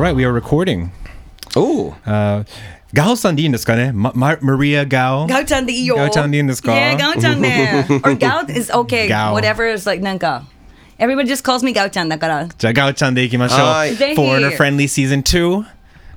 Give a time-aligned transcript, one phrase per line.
[0.00, 0.88] Alright, we are recording.
[1.54, 1.92] おお。
[2.04, 2.44] Uh,
[2.92, 5.96] ガオさんでいいんですかねま、ま、マリア・ガオガウちゃんでいいよ。
[5.96, 7.48] ガオちゃんでいいんですか Yeah, ガウちゃん で。
[8.02, 9.08] Or ガウ is okay.
[9.08, 10.44] ガオ Whatever is like なんか。
[10.98, 12.46] Everybody just calls me ガウちゃんだから。
[12.46, 13.60] じゃあガオちゃんでいきましょう。
[13.60, 15.64] はいぜひ Foreigner Friendly Season 2。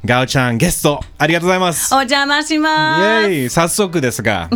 [0.05, 1.94] ガオちゃんゲストありがとうございます。
[1.94, 3.28] お邪魔しイます。
[3.28, 4.50] ェイ早速ですが、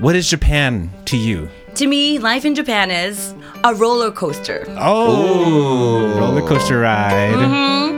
[0.00, 1.48] What is Japan to you?
[1.76, 4.66] To me, life in Japan is a roller coaster.
[4.78, 7.95] Oh, roller coaster ride.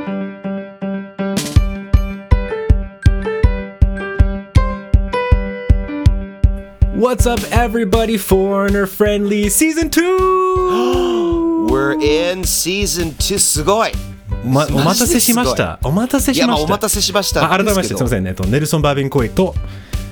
[6.99, 8.17] What's up, everybody?
[8.17, 11.67] Foreigner Friendly Season 2!
[11.71, 13.91] We're in season 2すごい。
[14.43, 15.79] ま、お待たせしました。
[15.81, 16.57] お待たせいや、しました。
[16.57, 17.45] まあお待たせしました。
[17.45, 18.31] あ改めまして、すみませんね。
[18.31, 19.55] えっとネルソン・バービン・コイと、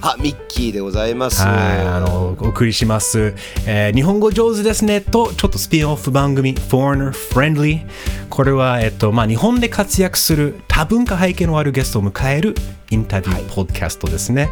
[0.02, 1.42] あ、ミッキーでございます。
[1.42, 3.34] はい、あの、お送りします。
[3.66, 7.82] えー日本語上手ですねと、ちょっとスピンオフ番組、Foreigner Friendly。
[8.30, 12.56] これは、えっと、まあ、日本で活躍する多文化背景のあるゲストを迎える
[12.92, 14.50] インタビュー、ポッドキャストですね。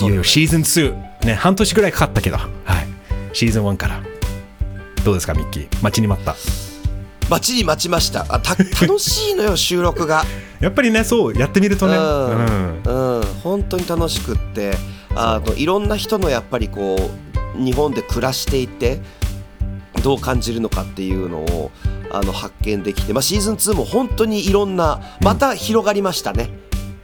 [0.00, 2.86] いよいよシーズン2、ね、半年ぐらいかかったけど、はい、
[3.32, 4.02] シーズン1から。
[5.04, 5.68] どうですか、ミッキー？
[5.82, 6.34] 待ちに待った。
[7.28, 8.26] 待ちに待ちました。
[8.28, 10.24] あ、た楽しいのよ、収録が。
[10.60, 11.96] やっぱりね、そう、やってみるとね。
[11.96, 12.82] うん。
[12.84, 14.76] うん、うん、本当に楽しくって、
[15.14, 16.96] あのいろんな人のやっぱりこ
[17.56, 19.00] う日本で暮らしていて
[20.02, 21.72] どう感じるのかっていうのを
[22.12, 26.50] あの発見できて、まあシーズン2も本当にいろんなまた広がりましたね。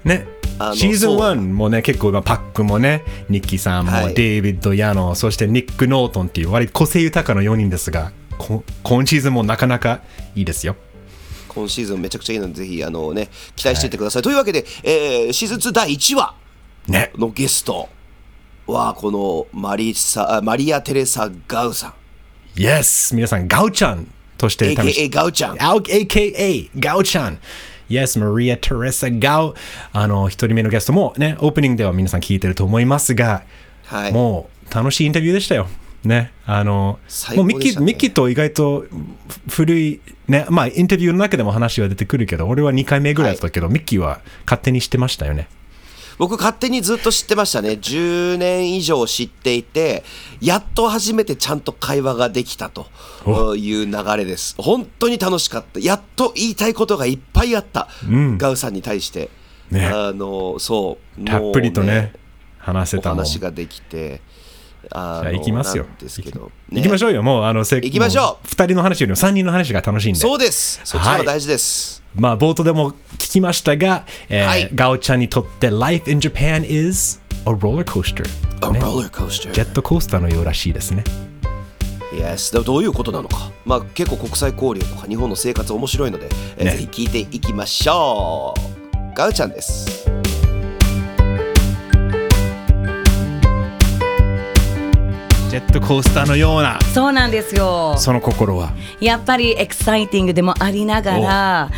[0.05, 0.27] ね。
[0.59, 4.15] あのシーズンそう1もね結構まあパックもねニッキーさんも、はい。
[4.15, 8.05] デイビッド・ヤノそしてニック・ノートンっていう割と個性豊かな4人ですが。
[8.07, 10.01] こ今シーズンもなかなか
[10.35, 10.77] いいですよ。
[11.49, 14.23] 今シーズンめちゃくちゃいいのでぜひあのね期待していってください。
[14.23, 16.35] というわけで、えーシーズン2第1話
[16.89, 17.89] ねのゲスト
[18.67, 21.95] はこのマリサあマリア・テレサ・ガウさん。
[22.57, 23.15] Yes!
[23.15, 25.63] 皆さんガウちゃんとして AKA ガウちゃん。
[25.63, 27.39] あ AKA ガウちゃん。
[27.89, 29.55] Yes マリア・テレサ・ガウ
[29.93, 33.45] あの一人目のゲストもねオープニングでは皆さん聞いてると思いますが、
[33.85, 34.13] はい。
[34.13, 35.69] もう楽しいインタビューでしたよ。
[36.05, 38.85] ね、あの、最もうミッキミッキーと意外と
[39.49, 45.49] 古い、ね、まあインタビューの中でも話は出てくるけど、俺は2回目ぐらいだったけど、ミッキーは勝手にしてましたよね。
[46.19, 47.71] 僕勝手にずっと知ってましたね。
[47.71, 50.05] 10年以上知っていて
[50.41, 52.87] やっと初めてちゃんと会話ができたと
[53.57, 54.55] いう流れです。
[54.59, 55.81] 本当に楽しかった。
[55.81, 57.89] やっと言いたいことがいっぱいあった、
[58.39, 59.31] ガウさんに対して、
[59.71, 59.87] ね。
[59.87, 61.25] あのそう。
[61.25, 62.13] たっぷりとね、
[62.59, 63.25] 話せおたもん。
[63.25, 64.21] じ話ができて
[64.91, 65.87] あゃあ行きますよ。
[65.99, 67.23] ですけど、行きましょうよ。
[67.23, 68.47] もう、あの、せ行きましょう。
[68.47, 70.21] 2人の話よりも3人の話が楽しいんで。
[70.21, 70.81] そうです。
[70.85, 74.71] そっちが大事です、まあ、冒頭でも聞きましたが、えーはい。
[74.75, 78.25] ガオちゃんにとって Life in Japan is a roller coaster。
[78.67, 78.81] A ね。
[78.81, 81.05] roller coaster ジェットコースターのようらしいですね。
[82.13, 86.71] Yes どういうことなのか、まあ、結構国際交流とか日本の生活面白いので、えーね。
[86.73, 88.75] ぜひ聞いていきましょう。
[89.17, 90.09] ガウちゃんです
[95.55, 97.95] ジェットコースターのような、そうなんですよ。
[97.97, 98.73] その心は。
[98.99, 101.71] やっぱりエキサイティングでもありながら、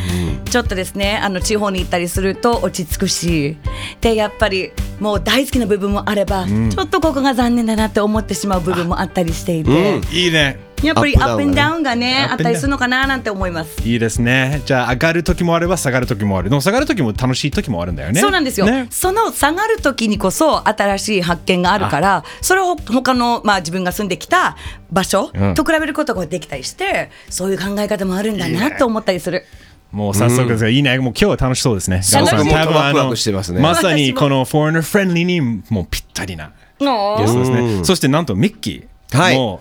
[0.49, 3.59] ちょっとですねあの地方に行ったりすると落ち着くし
[4.01, 10.59] でやっぱりもう大好きな部分もあれば、ちょっとここが残念だなって思ってしまう部分もあったりしていて、いいね。
[10.87, 13.81] やっぱりアップダウンがねあったりするのかななんて思います。
[13.83, 14.63] いいですね。
[14.65, 16.51] じゃあ、上がる時もあれば下がる時もある。
[16.51, 18.21] でも下がる時も楽しい時もあるんだよね。
[18.21, 24.57] そうなんですよ、ねその下がる時にこそ新しい発見があるからそれを他の、まあ、自分が住んできた
[24.91, 29.45] 場所うんと比べることができたりして、そういう考え方もあるんだなと思ったりする。
[29.93, 30.99] もう早速ですが、いいね。
[30.99, 31.97] もう今日は楽しそうですね。
[31.97, 37.85] 楽しそうガオさん多分あのワクワクしてますねまさにこの Foreigner Friendly にもうぴったりなのゲストですね。
[37.85, 38.96] そしてなんとミッキー。
[39.13, 39.37] はい。
[39.37, 39.61] も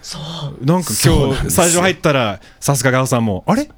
[0.61, 3.69] う、なんか今日、最初入ったら、さすがガオさんも、あれ？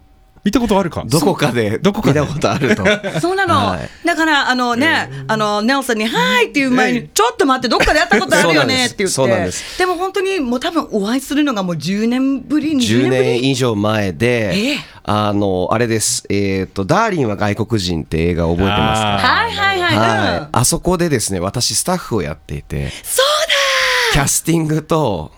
[0.43, 1.03] 見たことあるか？
[1.05, 2.21] どこかでどこかで？
[2.21, 2.85] 見たことあると。
[3.19, 4.07] そうなの、はい。
[4.07, 9.13] だからあのね、あのネオさんに「はい」っていう前に「ちょっと待ってどっかでやったことあるよね」って言って。
[9.13, 9.77] そうなんです。
[9.77, 12.71] でも本当にもう多分お会いするのがもう10年ぶり。
[12.71, 14.77] 20 10年ぶり年以上前で、ええ。
[15.03, 16.23] あのあれです。
[16.29, 19.15] えっ、と「ダーリンは外国人」って映画覚えてますか？
[19.15, 20.47] あはいはいはい、はい、うん。
[20.53, 22.93] あそこでですね私スタッフをやっていて。
[23.03, 25.33] そうキャスティングと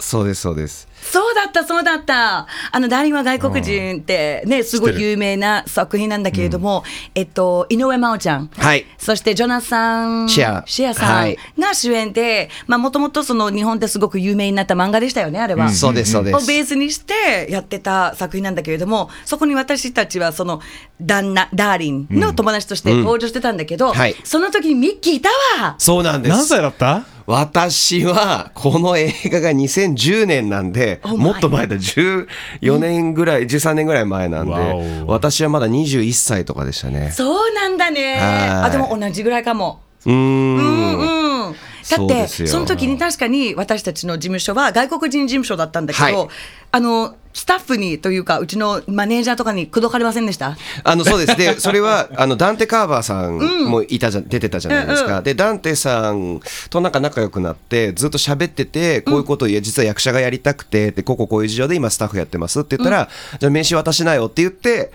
[0.00, 0.86] そうですそうです。
[0.86, 2.46] だそうだったそうだった。
[2.72, 8.50] あの「ダーリンは外国人」ってねすごい有名な作品なんだけれども、えっと井上真央ちゃん。
[8.56, 8.84] はい。
[8.98, 10.62] そしてジョナサン・シェア。
[10.66, 11.38] シェアさんはい。
[11.58, 15.70] が主演でもともと日本ですごく有名になった漫画でしたよねあれは。
[15.70, 16.36] そうですそうです。
[16.36, 20.60] をベースにしてやってた作品なんだけれどもそこに私たちはその
[21.00, 24.14] 旦那ダーリンの友達として登場してたんだけど、はい。
[24.24, 25.30] その時にミッキーいた
[25.62, 25.76] わ。
[25.78, 26.36] そうなんです。
[26.36, 27.04] 何歳だった？
[27.26, 37.10] 私はこの映画が2010年なんでで、Oh もっと前だ、14年ぐらい、13年ぐらい前なんで私はまだ21歳とかでしたね。
[37.10, 38.14] そうなんだね。
[38.14, 39.80] はいあでも同じぐらいかも。
[40.06, 40.16] うーん。
[40.16, 41.52] うんうん。
[41.52, 46.28] だってその時に確かに私たちの事務所は外国人事務所だったんだけど、はい
[46.72, 50.56] あのスタッフにというかうちのマネージャーとかに口説かれませんでした？
[50.84, 51.36] あのそうです。
[51.36, 53.38] で それはあのダンテ・カーバーさん
[53.68, 56.40] もいたじゃ、出てたじゃないですか、うんうでダンテさん
[56.70, 64.90] となんか仲良くなってずっと喋っててこういうことを言う実は役者がやりたくてでこここういう事情で今スタッフやってますって言ったら、じゃあ名刺渡しなよって言って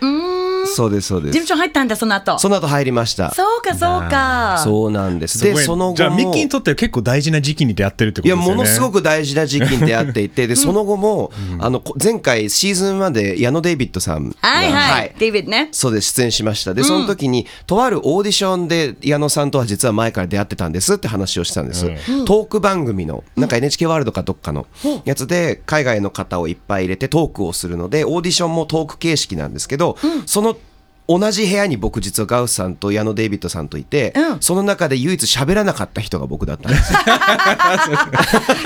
[0.68, 1.34] そうですそうです。
[1.34, 2.38] 事務所入ったんだその後。
[2.40, 3.34] その後入りました。
[3.34, 4.62] そうかそうか。
[4.64, 5.44] そうなんです。
[5.44, 5.92] でその後。
[5.92, 8.58] もじゃあミッキーにとっては結構大事な時期に出会ってるってこといやですよね。
[8.58, 15.70] ものすごく大事な時期に出会っていて でその後も、あのこ前回シーズン1で矢野デイビッドさんがはいはい、デイビッドね。
[15.72, 16.74] そうです出演しました。
[16.74, 21.86] でその時に、とあるオーディションで矢野さんとは実は前から出会ってたんですって話をしてたんです、
[22.26, 24.68] トーク番組のなんか NHK ワールドかどっかの
[25.06, 30.55] やつで海外の方をいっぱい入れてトークをするのでオーディションもトーク形式なんですけど、その
[31.08, 34.40] 同じ部屋に僕実はガウスさんと矢野デイビッドさんといて、うん。
[34.40, 37.00] その中で唯一喋らなかった人が僕だったんですよ。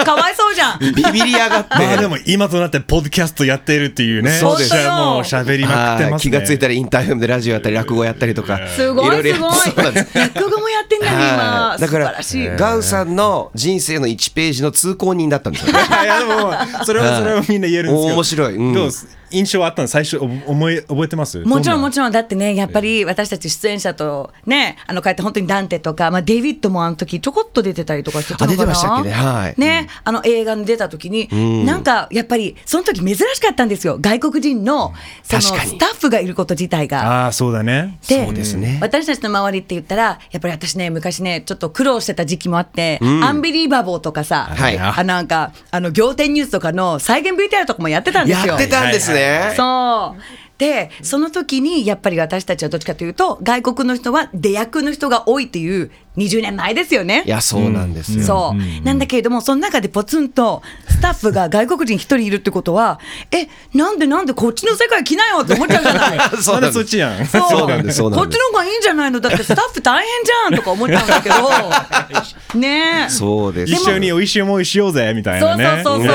[0.06, 0.80] かわいそうじゃん。
[0.96, 1.76] ビビり上がって。
[1.76, 4.32] まあでも今となってポッドキャストやってるっていうね。
[4.32, 4.74] そうです。
[4.74, 4.82] もう
[5.22, 6.32] 喋りまくってはいますね。
[6.32, 8.60] 気がついたらインターフェムでラジオやったり落語やったりとか。
[8.74, 9.54] すごいろろすごい。
[9.54, 10.18] そうなんです。
[10.18, 11.70] 落語もやってんだね今。
[11.72, 11.82] はい。
[11.82, 12.58] だから素晴らしい。
[12.58, 15.74] ガウさんの人生の1ページの通行人だったんですよ。
[15.74, 16.54] ね いやでも
[16.86, 18.16] それはそれはみんな言えるんですけど。
[18.16, 18.56] 面白い。
[18.56, 18.74] うん。
[18.74, 18.92] どう
[19.32, 19.88] 印象あったの？
[19.88, 21.40] 最初お思い覚えてます？
[21.42, 22.12] もちろんもちちろん。
[22.12, 28.64] だってねやっぱり私たち出演者とねあのこうやって本当にダンテとか、まあ、デイビッドもあの時ちょこっと出てたりとかしてたのかな？
[28.64, 29.10] あ出てましたっけ？
[29.10, 29.56] ねはい。
[29.60, 31.28] ねあの映画に出た時に、
[31.66, 33.98] なんかやっぱりその時珍しかったんですよ。
[34.00, 34.94] 外国人の
[35.24, 37.26] そのスタッフがいること自体が。
[37.26, 38.00] ああそうだね。
[38.08, 38.80] でそうですね。
[38.82, 44.78] 私たちの周りって言ったらやっぱり私ね昔ねちょっと苦労してた時期もあって、アンビリーバボーとかさ、はい。
[44.80, 48.54] あなんかあの仰天ニュースとかの再現 VTR とかもやってたんですよ。
[48.54, 49.19] やってたんですね
[49.56, 50.22] そう。
[50.60, 55.90] で、その時にやっぱり私たちはどっちかというと、外国の人は出役の人が多いっていう
[56.20, 57.24] 20年前ですよね。
[57.26, 63.00] いやそうなんですよ、そう、なんだけれども、その中でポツンとスタッフが外国人一人いるってことは、
[63.32, 66.18] え、なんでなんでこっちの世界来なよって思っちゃうじゃない。
[66.18, 66.74] なんでそうなんです。
[66.74, 67.26] そっちやん。
[67.26, 67.50] そう。
[67.50, 68.24] そうなんですそうなんです。
[68.24, 69.20] こっちの方がいいんじゃないの？
[69.20, 72.60] だってスタッフ大変じゃんとか思っちゃうんだけど。
[72.60, 73.10] ねえ。
[73.10, 73.74] そうです。
[73.74, 75.84] 一緒に美味しい思いしようぜみたいそうなね。
[75.84, 76.14] そうそうそう、ね。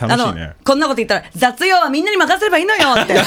[0.00, 0.52] あの楽しいね。
[0.64, 3.14] こんなこと言ったら雑用はみんなに任せればいいのよって。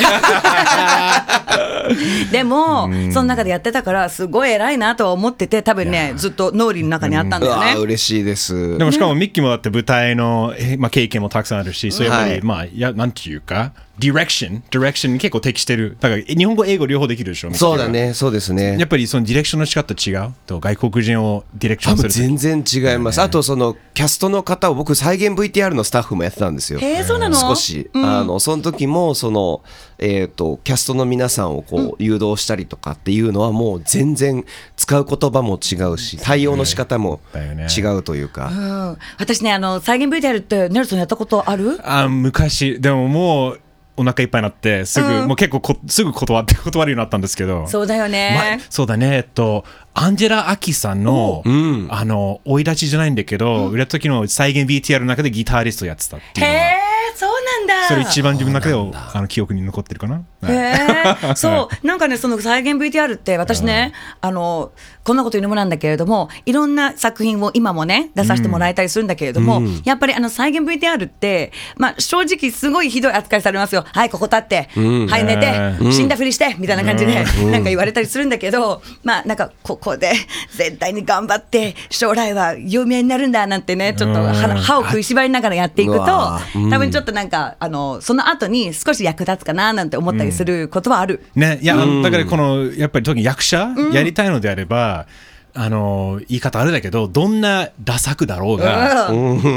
[2.32, 7.72] でもその中でやってたからすごい偉いなとは思ってて多分ねずっと脳裏の中にあったんだよね。
[7.74, 8.78] うわー嬉しいです。
[8.78, 12.42] でもしかもミッキーもだって舞台の、えまあ、経験もたくさんあるし、そういうやっぱり、はい。
[12.44, 15.98] まあ、やなんていうか、ディレクション、ディレクションに結構適してる。
[16.00, 17.54] だから、日本語、英語両方できるでしょ。
[17.54, 17.88] そうだ。
[17.88, 18.78] ねそうですね。
[18.78, 26.80] やっぱりそのディレクションの仕方違うと外国人をディレクションする全然違います、あとそのキャストの方を僕再現 VTR のスタッフもやってたんですよ。
[26.80, 27.36] へえそうなの？
[27.36, 29.62] 少し、あのその時もその、
[29.98, 34.46] えー、とキャストの皆さんをこう誘導したりとかっていうのはもう全然
[34.78, 38.98] 使う言葉も違うし対応の仕方も違うというか、うん。
[39.18, 41.80] 私ねあの再現 VTR ってネルソンやったことある？
[41.84, 43.60] あ昔、でももう
[44.00, 47.68] お腹いっぱいになって、すぐ、もう結構こすぐ断って 断るようになったんですけど。
[47.68, 51.88] そうだよまね、そうだね、えっと、アンジェラ・アキさんの、ん。
[51.90, 57.32] あの、追い立ちじゃないんだけど、売れた時の再現 VTR の中でギタリストやってたっていうのは、へえそう
[57.66, 57.88] なんだ。
[57.90, 60.24] それ一番自分の中であの記憶に残ってるかな。
[60.42, 60.56] はい。
[60.56, 60.74] へ
[61.32, 61.88] えそう。
[61.88, 63.92] なんかねその再現 VTR って私ね、
[64.22, 64.72] あの
[65.10, 73.86] こんなこと言うのもなんだけれどもいろんな作品を今もね出させてもらえたりするんだけれども、やっぱりあの再現 VTR って、まあ、正直すごいひどい扱いされますよ。
[73.92, 75.52] はいここ立って、はい寝て、
[75.84, 80.12] う死んだふりしてみたいな感じで、なんか言われたりするんだけどまあなんかここで
[80.52, 86.40] 絶対に頑張って将来は有名になるんだなんてねちょっと歯歯を食いしばりながらやっていくと多
[86.78, 91.26] 分ちょっとなんかあのその後に少し役立つかななんて思ったりすることはある。
[91.34, 94.99] ね、いや、だからこの、やっぱり特に役者やりたいのであれば、
[95.56, 99.10] あの言い方あれだけどどんなダ作だろうが、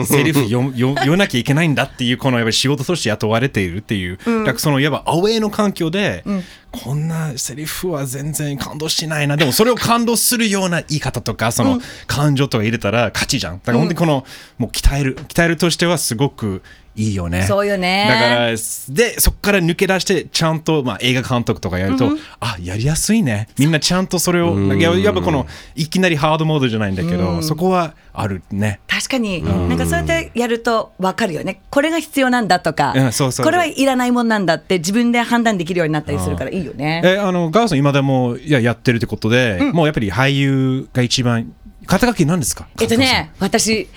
[0.07, 6.25] セリフ読なきゃいけないんだっていうこのやっぱり仕事として雇われているっていう、だからそのいわばアウェーの環境で、
[6.73, 9.37] こんなセリフは全然感動しないな。
[9.37, 13.59] でもそれを感動するような言い方とかその感情とか入れたら勝ちじゃん。
[13.59, 14.25] だから本当にこの、
[14.59, 16.63] もう鍛える鍛えるとしてはすごく
[16.97, 17.43] いいよね。
[17.43, 18.07] そうよね。
[18.09, 18.51] だから
[18.95, 22.11] でそこから抜け出してちゃんと、まあ、映画監督とかやると、
[22.41, 23.49] あやりやすいね。
[23.59, 28.81] みんなちゃんとそれをやっぱこのいきなりハードモードじゃないんだけど、そこはあるね。
[28.87, 31.63] 確かに、なんかそうやってやると分かるよね。
[31.71, 37.01] これが必要なんだとか、うんそうそうこれはいらないもんなんだって自分で判断できるようになったりするからいいよね。
[37.05, 41.53] えあのガーさん今でもいややってるってことで、もうやっぱり俳優が一番
[41.87, 42.67] 肩書きなんですか？
[42.81, 43.89] えっとね私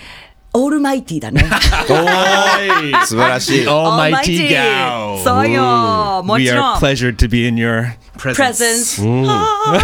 [0.53, 1.43] オールマイティだね。
[3.05, 3.67] 素晴らしい。
[3.67, 6.23] Almighty Gal そうよ。
[6.23, 6.79] も We ち are ろん。
[6.79, 9.03] pleasure to be in your presence.
[9.03, 9.03] Presence。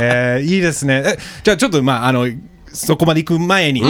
[0.00, 1.02] えーいいですね。
[1.04, 2.28] えじゃあちょっとまああの
[2.74, 3.80] そこまで行く前に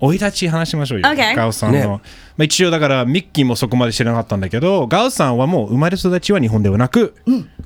[0.00, 1.08] 生い立ち話しましょうよ。
[1.34, 2.00] ガウさんの、ね
[2.36, 7.14] まあ一応だからミッキーもそこまで知らなかったんだけど、ガウさんはもう生まれ育ちは日本ではなく、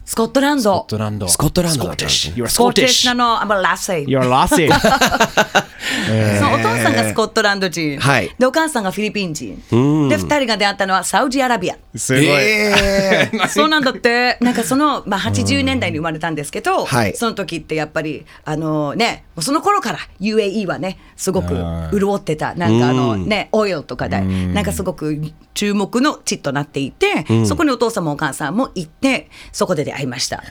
[0.04, 0.62] スコットランド。
[0.62, 0.86] スコッ。
[0.86, 1.28] トランド。
[1.28, 1.92] スコットランドだ。
[1.92, 2.36] ったんです Scottish。
[2.36, 4.06] ね You're スコッティッシ.ュなの、I'm a lassie。
[4.10, 4.68] You're Lassie.
[6.38, 8.34] そのお父さんがスコットランド人、はい。
[8.38, 9.56] でお母さんがフィリピン人、
[10.08, 11.76] で二人が出会ったのはサウジアラビア。
[11.96, 12.24] すごい。
[12.26, 13.46] えー。
[13.48, 17.14] そうなんだって、なんかその、まあ、80年代に生まれたんですけど、はい。
[17.16, 21.54] その時ってやっぱり、あのね、その頃から UAE はね、すごく
[21.92, 25.20] 潤ってた、なんかあのね、オイルとかで、なんかすごく
[25.54, 30.42] 注目の地となっていて、そこにお父さんもお母さんも行って、そこで出会いました。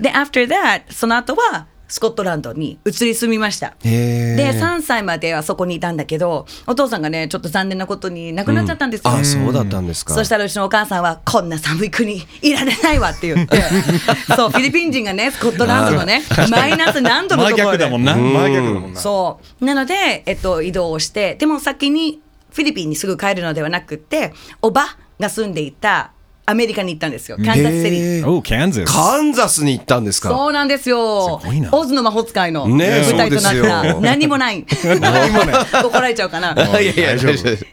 [0.00, 3.74] で、after that、その後は、スコットランドに移り住みました。
[3.82, 9.10] で、3歳まではそこにいたんだけど、お父さんがね、ちょっと残念なことに亡くなっちゃったんですよ。
[9.10, 10.14] あそうだったんですか。
[10.14, 13.60] そしたらうちのお母さんはこんな寒い国いられないわって言って。
[14.34, 17.84] そうフィリピン人がねスコットランドのね マイナス何度の真ところで。
[17.84, 18.14] 逆だもんな。
[18.14, 18.98] 真逆だもんな。
[18.98, 19.64] そう。
[19.64, 22.22] なので、えっと、移動をしてでも先に
[22.52, 26.12] フィリピンにすぐ帰るのではなくておばが住んでいた
[26.44, 27.36] アメリカに行ったんですよ。
[27.36, 28.18] カンザスシティ。
[28.18, 28.26] へー。
[28.26, 28.84] Oh, Kansas.
[28.84, 30.28] カンザスに行ったんですか？
[30.28, 31.38] そうなんですよ。
[31.40, 32.78] すごいなオズの魔法使いの舞
[33.16, 33.86] 台となった。
[33.86, 34.00] よ。
[34.00, 34.64] 何もない。
[35.00, 35.84] 何もない。
[35.84, 36.52] 怒られちゃうかな。
[36.80, 37.16] いやいや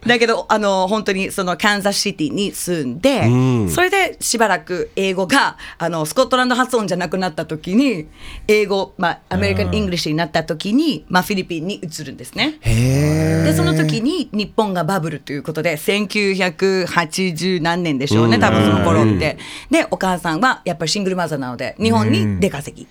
[0.06, 3.24] だけど、あの、本当にそのカンザスシティに住んで、
[3.74, 8.06] それでしばらく英語が、あの、スコットランド発音じゃなくなった時に、
[8.48, 12.58] 英語、まあ、 American English になった時に、まあ、フィリピンに移るんですね。
[12.62, 19.38] へで、その時に日本がバブルということで、1980何年でしょうね、多分その頃って。
[19.70, 22.88] で、お母さんはやっぱりシングルマザーなので、日本に出稼ぎ。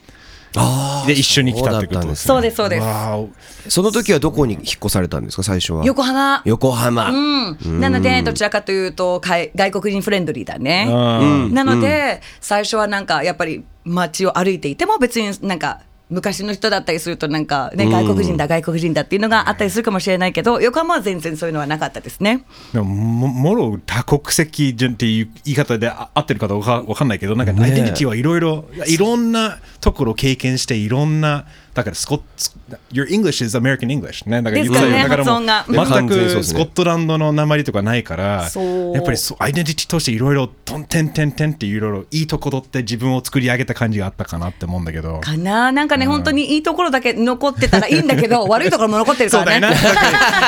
[1.06, 2.14] で、一緒に来たってことですね。
[2.16, 3.70] そうです、そうです。
[3.70, 5.84] その時はどこに引っ越されたんですか最初は？
[5.84, 6.42] 横浜。
[6.44, 10.86] 横浜うん、なのでどちらかというとかい外国人フレンドリーだね。
[10.88, 10.92] う
[11.50, 22.44] んなので、最初はなんかやっぱり街を歩いていても別になんか昔の人だったりするとなんか、ね、外国人だ外国人だっていうのがあったりするかもしれないけど横浜は全然そういうのはなかったですね。
[22.72, 31.46] でもももろ多国籍人っていう言い方であ合ってるかどうかわかんないけどなんかアイデンティティはいろいろいろんなところを経験していろんな
[31.78, 32.56] だからスコッス
[32.92, 34.42] Your English is American English ね。
[34.42, 38.94] だからですからねだから全くスコットランドの鉛とかないからそう。
[38.94, 45.20] やっぱりそうアイデンティティとしていろいろトンテンテンテンっていろいろいいところって自分を作り上げた感じがあったかなって思うんだけど。
[45.20, 45.70] かな。
[45.72, 49.68] なんかね、本当にいいところだけ 残ってたらいいんだけど悪いところも残ってるかそうだよな。
[49.68, 49.80] らね。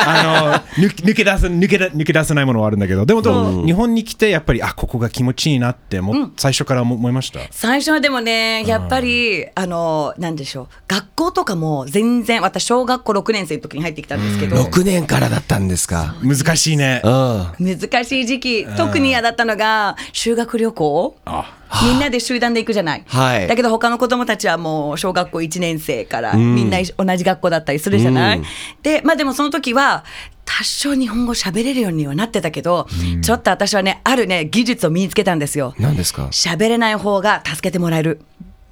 [0.07, 7.41] あの抜抜け出せ抜け出抜け出せないものはあるんだけど、でもでも日本に来てやっぱりあここが気持ちいいなっても、う最初から思思いました？
[7.51, 16.15] 最初はでもね、やっぱり、あの、なんでしょう、学校とかも全然、私、小学校6年生の時に入ってきたんですけど、6年からだったんですか。
[16.23, 17.03] 難しいね。
[17.05, 17.47] うん。
[17.79, 21.17] 難しい時期、特に嫌だったのが、修学旅行。
[21.27, 21.57] あ。
[21.85, 23.05] みんなで集団で行くじゃない。
[23.07, 23.47] はい。
[23.47, 28.39] だけど他の子供たちはもう小学校1年生からみんな同じ学校だったりするじゃない。
[28.39, 28.45] うん。
[28.83, 30.05] で、まあでもその時は、
[30.45, 32.89] 多少日本語喋れるようにはなってたけど、
[33.23, 35.75] ちょっと私はね、あるね、技術を身につけたんですよ。
[35.79, 36.25] 何ですか？
[36.33, 38.21] 喋れない方が助けてもらえる。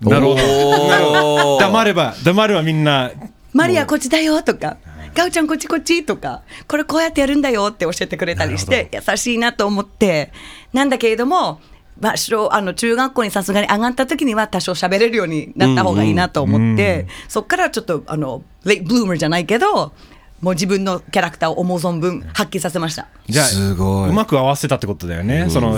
[0.00, 0.88] なるほど。
[0.88, 3.11] なるほどおー黙れば黙ればみんな。
[3.52, 4.76] マリアこっちだよとか、
[5.14, 10.33] ガウちゃんこっちこっちとか、これこうやってやるんだよって教えてくれたりして、優しいなと思って、
[10.73, 11.61] なんだけれども、
[11.99, 19.93] まあ、小あの中学校にさすがに上がった時には多少喋れるようになった方がいいなと思って、そっからちょっとあのレイブルーマーじゃないけど
[20.40, 23.09] もう自分のキャラクターを思う存分発揮させました。
[23.28, 24.11] じゃあすごい。
[24.11, 25.50] うまく合わせたってことだよね。
[25.50, 25.76] その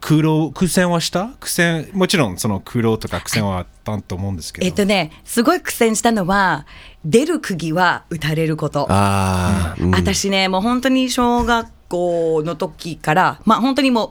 [0.00, 1.30] く苦労苦戦はした？
[1.38, 4.66] 苦戦もちろんその苦労とか苦戦はあったと思うんですけど。
[4.66, 6.66] えっとねすごい苦戦したのは
[7.04, 8.86] 出る釘は打たれること。
[8.90, 9.90] ああ、うん。
[9.92, 14.10] 私ねもう本当に小学校の時からまあ本当にもう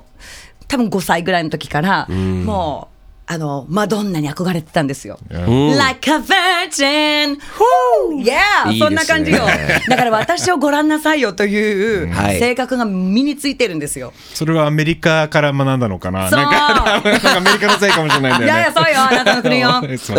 [0.70, 2.97] 多分5歳ぐらいの時から、もう
[3.30, 5.20] あのマドンナに憧れてたんですよ。
[5.34, 7.38] ん Like a virgin!
[7.38, 8.24] Woo!
[8.24, 8.72] Yeah!
[8.72, 9.46] いいですねそんな感じよ。
[9.90, 14.14] だから私をご覧なさいよというはい性格が身についてるんですよ。
[14.34, 16.30] それはアメリカから学んだのかな？
[16.30, 18.46] そうなんかなんかアメリカのせいかもしれないんだよね。
[18.46, 19.72] いやいや、そうよ、あなたの国よ。
[20.00, 20.18] そう。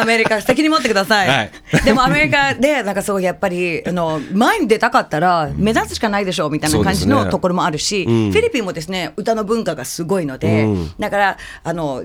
[0.00, 1.28] アメリカ、 責任持ってください。
[1.28, 1.50] はい。
[1.84, 10.90] でもアメリカで、なんかすごいやっぱり、あの、前に出たかったら、目指すしかないでしょうみたいな感じのところもあるし、フィリピンもですね、歌の文化がすごいので、うん。
[10.98, 12.02] だから、あの、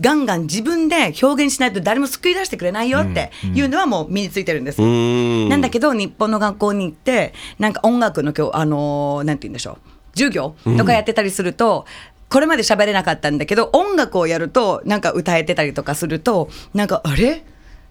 [0.00, 4.82] ガンガン自分で表現しないと誰も救い出してくれないよっていうのはもう身についてるんです。
[4.82, 5.48] うん。
[5.48, 9.78] なんだけど、日本の学校に行って、なんか音楽のあのーなんて言うんでしょう、
[10.14, 11.86] 授業とかやってたりすると、
[12.32, 17.44] これまで喋れなかったんだけど、音楽をやると、なんか歌えてたりとかすると、なんか、あれ？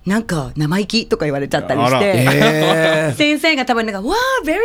[0.03, 4.57] なんか生意気とか言われちゃったりしあて、え 先生が多分なんか「わあ very good」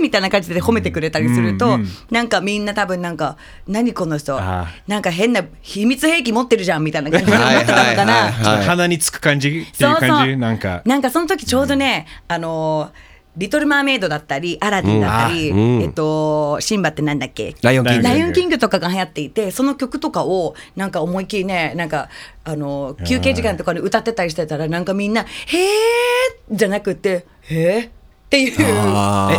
[0.00, 3.36] みたいな感じで褒めてくれたりすると、うんうんなんかみんな多分なんか
[3.66, 4.38] 「何この人？
[4.38, 8.12] あなんか変な秘密兵器持ってるじゃん」みたいな感じで思はいってたのかな。
[8.30, 8.64] はい。
[8.64, 10.36] 鼻につく感じっていう感じ？
[10.36, 10.82] なんか。
[10.84, 15.58] なんかその時ちょうどね、あのーリトル・マーメイドだったり、アラディンだったり、うん。
[15.58, 15.82] あうん。
[15.82, 17.54] えっと、シンバってなんだっけ？
[17.62, 18.02] ライオンキング。
[18.02, 18.58] ライオンキング。
[18.58, 22.08] とかが流行っていて、その曲とかを、なんか思いっきりね、なんか、
[22.44, 25.28] あの、休憩時間とかに歌ってたりしてたら、なんかみんな、へー
[26.52, 27.90] じゃなくて、へーっ
[28.30, 28.54] ていう。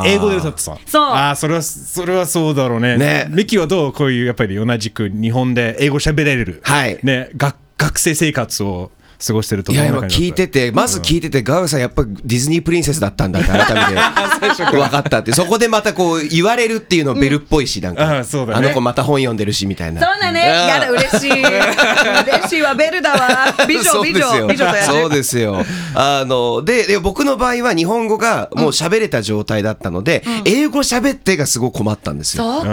[0.06, 0.78] 英語で歌ってた？
[0.86, 1.04] そう。
[1.04, 2.98] ああそれはそれはそうだろうね。
[2.98, 3.28] ね。
[3.30, 3.94] ミキはどう？
[3.94, 6.62] こういうやっぱり同じく日本で英語喋れる？
[6.64, 7.00] はい。
[7.04, 8.92] ね学学生生活を
[9.25, 20.39] 過ごしてるといや今聞いててまず聞いててガウさんやっぱディズニープリンセスだったんだって改めて 分かったってそこでまたこう言われるっていうのベルっぽいしなんかあそうだねあの子また本読んでるしみたいなそうだね。
[20.39, 21.31] やだ、嬉しい。
[21.31, 23.55] 嬉しいわ、ベルだわ。
[23.67, 24.84] 美女、美女、そうですよ美女とやる。
[24.84, 25.65] そうですよ。
[25.93, 32.43] あの、で、で僕の場合は日本語がもう喋れた状態だったので、英語喋ってがすごい困ったんですよ。
[32.43, 32.72] そうか。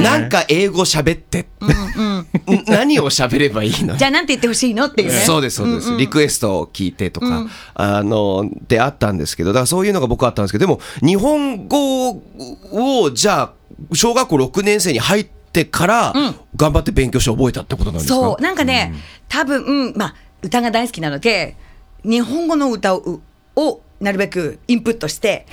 [0.00, 1.40] なんか英語喋って。
[1.40, 2.26] ん
[2.66, 3.96] 何を喋ればいいの？
[3.96, 4.86] じゃあなんて言ってほしいの？
[4.86, 5.20] っていうね。
[5.20, 13.52] そうです、そうです、リクエストを聞いてとか、あの、であったんですけど、だからそういうのが僕はあったんですけど、でも、日本語を、じゃあ、
[13.94, 16.12] 小学校6年生に入ってから、
[16.56, 18.14] 頑張って勉強して覚えたってことなんですか？
[18.14, 18.94] そう、なんかね、
[19.28, 21.56] 多分、うんまあ、歌が大好きなので、
[22.04, 23.20] 日本語の歌を
[23.54, 25.46] をなるべくインプットして、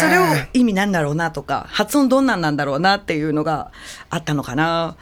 [0.00, 3.72] それを意味なんだろうなとか、発音どんなんなんだろうなっていうのが
[4.10, 4.96] あったのかな。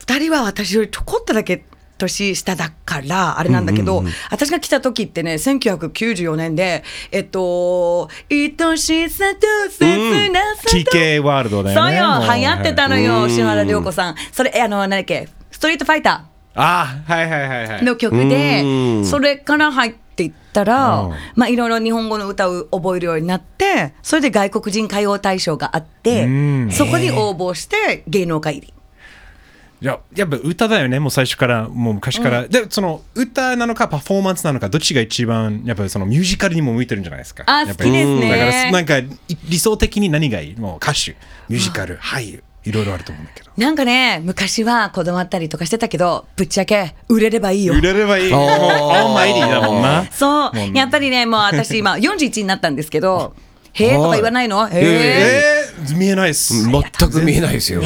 [0.00, 1.64] 二人は私よりちょこっとだけ
[2.02, 11.90] 年下だから、あれなんだけど、私が来た時ってね、1994年で、えっと、愛しさと切なさと、TK ワールドだよね。
[11.90, 14.14] そうよ、流行ってたのよ、篠原涼子さん。
[14.32, 17.80] それ、えあの、なんだっけ、ストリートファイタああはいはいはいはい。
[17.80, 28.74] ーの曲で、それから入っていったらうん、まあ、いろいろ日本語の歌を覚えるようになって、それで外国人歌謡大賞があってうん、そこに応募して芸能界入り。
[29.82, 37.42] いややっぱ歌だよねもう最初からもう昔から、でその歌なのかパフォーマンスなのかどっちが一番やっぱりそのミュージカルにも向いてるんじゃないですか。
[37.46, 37.90] あやっぱり。
[37.90, 38.30] 好きですね。
[38.30, 39.08] だからなんかい
[39.48, 40.56] 理想的に何がいい？
[40.56, 41.16] もう歌手
[41.48, 43.50] ミュージカル俳優いろいろあると思うんだけど。
[43.56, 47.74] なんかね、昔は子供あったりとかしてたけど、ぶっちゃけ売れればいいよ。
[47.74, 47.80] 売。
[47.80, 48.32] れればいい。
[48.32, 49.12] オー。
[49.12, 50.06] マイディだもんな。
[50.12, 50.54] そう。
[50.54, 53.34] もう、やっぱりね、もう私今41になったんですけど、
[53.74, 54.68] へえとか言わないの？
[54.68, 55.62] へえ。
[55.78, 57.82] えー、見えないっす全く見えないですよ。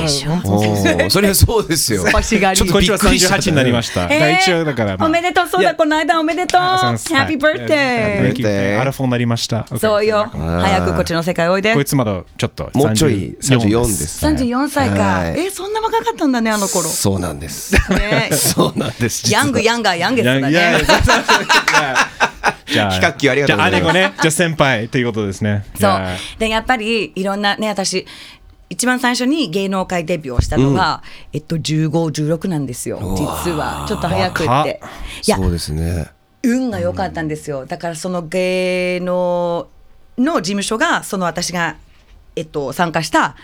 [1.09, 2.05] それはそうですよ。
[2.05, 6.61] ちょっとこっちはびっくりしちゃった38になりました、えー一応だから、まあおめでとう、そうだ、この間おめでとう。
[6.61, 8.81] ハッピーバースデはいー。
[8.81, 10.31] アラフォーになりましたそうよ。
[10.33, 11.81] 早くこっちの世界おいでこ。
[11.81, 14.27] いつまだちょっともうちょい34です。
[14.27, 14.95] 34歳か。
[15.03, 16.89] はいえ、そんな若かったんだね、あの頃。
[16.89, 17.75] そうなんです。
[17.91, 19.33] ね そうなんです。
[19.33, 20.87] ヤング、ヤンガー、ヤンゲストだね。
[22.67, 26.01] じゃあ比較級ありがとうございますじゃあ姉子ねじゃあ先輩ということですねじそう。
[26.39, 28.07] で、やっぱり、いろんなね、私、
[28.69, 31.03] 一番最初に芸能界デビューをしたのが、
[31.33, 32.99] えっと、15、16なんですよ。
[33.17, 33.85] 実は。
[33.89, 34.81] ちょっと早くって。
[35.27, 36.11] いやそ、うですね。
[36.43, 37.67] 運が良かったんですよ。
[37.67, 39.69] だからその芸能
[40.19, 41.77] の事務所が、その私が、
[42.35, 43.37] えっと、参加した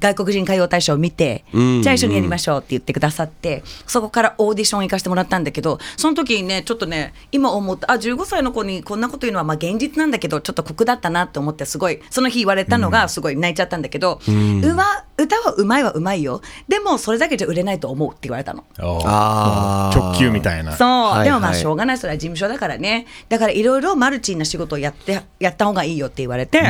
[0.00, 1.82] 外国人歌謡大賞を見て、うん。
[1.82, 14.84] じゃあ一緒にやりましょうって言ってくださって、そこからオーディション行かせてもらったんだけど、その時にね、ちょっとね、今思った、あ、15歳の子にこんなこと言うのは、まあ現実なんだけど、ちょっと酷だったなって思って、すごい、その日言われたのが、すごい泣いちゃったんだけど、うま
[15.16, 16.42] 歌はうまいはうまいよ。
[16.68, 18.64] でも、それだけじゃ売れないと思うって言われたの。
[18.80, 19.98] おあー。
[19.98, 20.76] 直球みたいな。
[20.76, 21.98] そう、はいでもまあはいしょうがない。
[21.98, 23.06] それは事務所だからね。
[23.28, 26.62] だからいろいろマルチな仕事をやってやった方がいいよって言われて。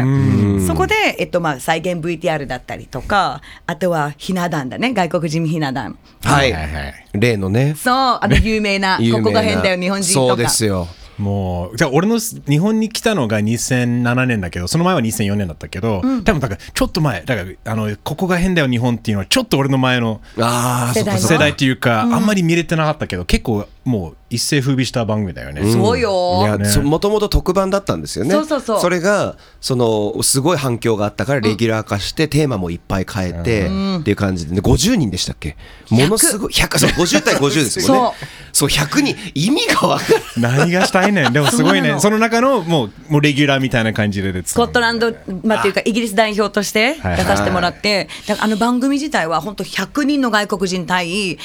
[0.67, 6.95] そこで、えっとまあ、再現 VTR だったりとかあとはひな壇だね外国人ひな壇はいはいはい。
[7.15, 7.75] 例のね。
[7.77, 10.89] そうあの有名な 有名なここが変だよ日本人とかそうですよ。
[11.19, 21.21] もうじゃあ俺の日本に来たのが2007年だけどその前は2004年だったけど、多分だからちょっと前だからあのここが変だよ日本っていうのはちょっと俺の前のああ、そ世代。
[21.21, 26.41] 世代っていうか、あんまり見れてなかったけど結構もう一世風靡した番組だよね、そうよ。
[26.43, 26.65] いや、ね。
[26.65, 28.31] そもともと特番だったんですよね。
[28.31, 28.91] そうそうそう。
[28.91, 33.67] れが、その、すごい反響があったから、レギュラー化して、テーマもいっぱい変えて、
[34.01, 35.57] っていう感じで、ね、50人でしたっけ？
[35.91, 38.13] ものすごい、100、そう、50対50ですもんね。
[38.53, 40.05] そう、100人、意味がわか
[40.41, 40.59] らない。
[40.59, 41.33] 何がしたいねん。
[41.33, 42.01] でもすごいね。
[42.01, 51.39] その中のもうもうレギュラーみたいな感じでスコットランド、まあ、っていうかイギリス代表として出させてもらって、だからあの番組自体は本当100人の外国人対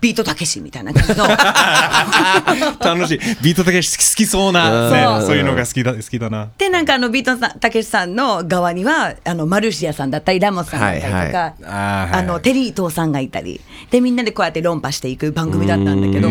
[0.00, 1.26] ビートたけしみたいな感じの。
[2.78, 3.18] 楽しい。
[3.42, 5.26] ビートたけし好き好きそうな、ねそう。
[5.28, 6.48] そういうのが好きだ好きだな。
[6.58, 11.54] でなんかあのビートたけしさんの側にはあのマルシアさんだったりラモスさんだったりとか、はいはい。
[11.62, 13.60] あのテリー伊藤さんがいたり。
[13.90, 16.28] でみんなでこうやって論破していく番組だったんだけど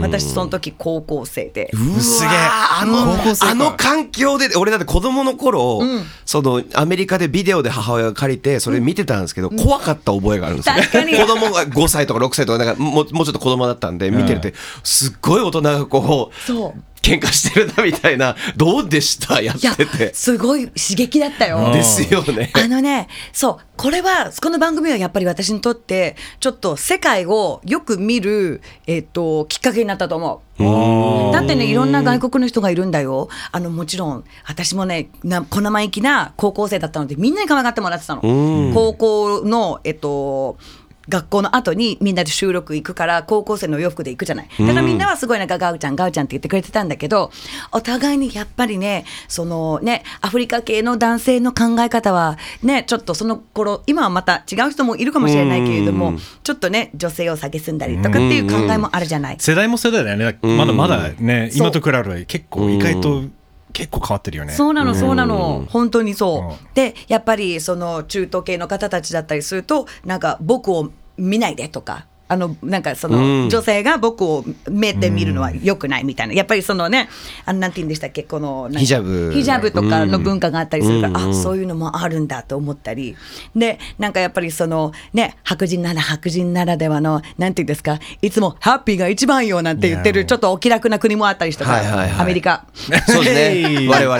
[0.00, 1.70] 私その時高校生で。
[1.72, 3.50] うわすげえあの高校生か。
[3.50, 5.82] あの環境で俺だって子供の頃、
[6.24, 11.14] そのアメリカでビデオで母親が借りてそれ見てたんですけど、怖かった覚えがあるんですよ確かに。
[11.18, 19.42] 子供が5歳とか6歳とかなんかもうもうちょっと子供だったんで見てるってすっごい大人がこうそう喧嘩してるなみたいなどうでした？
[19.42, 21.70] やっててすごい刺激だったよ。
[21.70, 31.32] ですよねあのね、そう、これは、この番組はやっぱり私にとって、ちょっと世界をよく見る、えっ、と、きっかけになったと思う。
[31.34, 33.28] だってね、いろんな外国の人がいるんだよ。
[33.52, 38.22] あの、もちろん、私もね、な小生意気な高校生だったので、みんなに可愛がってもらってたの。
[38.72, 40.56] 高校の、えっと、
[41.08, 44.48] 学校の後にみんなで収録行くから高校生の洋服で行くじゃない。
[44.58, 47.30] だからみんなはすごいなんかガウちゃんガウちゃんって言ってくれてたんだけど
[47.72, 59.36] お互いにやっぱりねそのねアフリカ系の男性の考え方はねちょっとその頃今はまた違う人もいるかもしれないけれどもちょっとね女性を蔑んだりとかっていう考えもあるじゃない。
[59.38, 60.38] 世代も世代だよね。
[60.42, 63.22] まだまだね今と比べれば結構意外と
[63.74, 66.52] 結構変わってるよねそうなの、そうなの、本当にそう。
[66.52, 72.06] うんで、やっぱりその中東系の方たちだったりすると、なんか僕を見ないでとか。
[72.34, 77.08] あのなんかその女性が僕を目で見るのは良くないみたいな、やっぱりそのね、
[77.46, 79.32] あのなんて言うんでしたっけ、このヒジャブ。
[79.32, 81.30] ヒジャブとかの文化があったりするから、うん。
[81.30, 83.16] あそういうのもあるんだと思ったり、
[83.54, 92.20] で、なんかやっぱりそのね、白人なら白人ならではの、なんて言うんですか、いつもハッピーが一番よなんて言ってる、ちょっとお気楽な国もあったりして、はいはいはい。
[92.20, 92.66] アメリカ。
[93.06, 93.86] そうですね。
[93.88, 94.18] 我々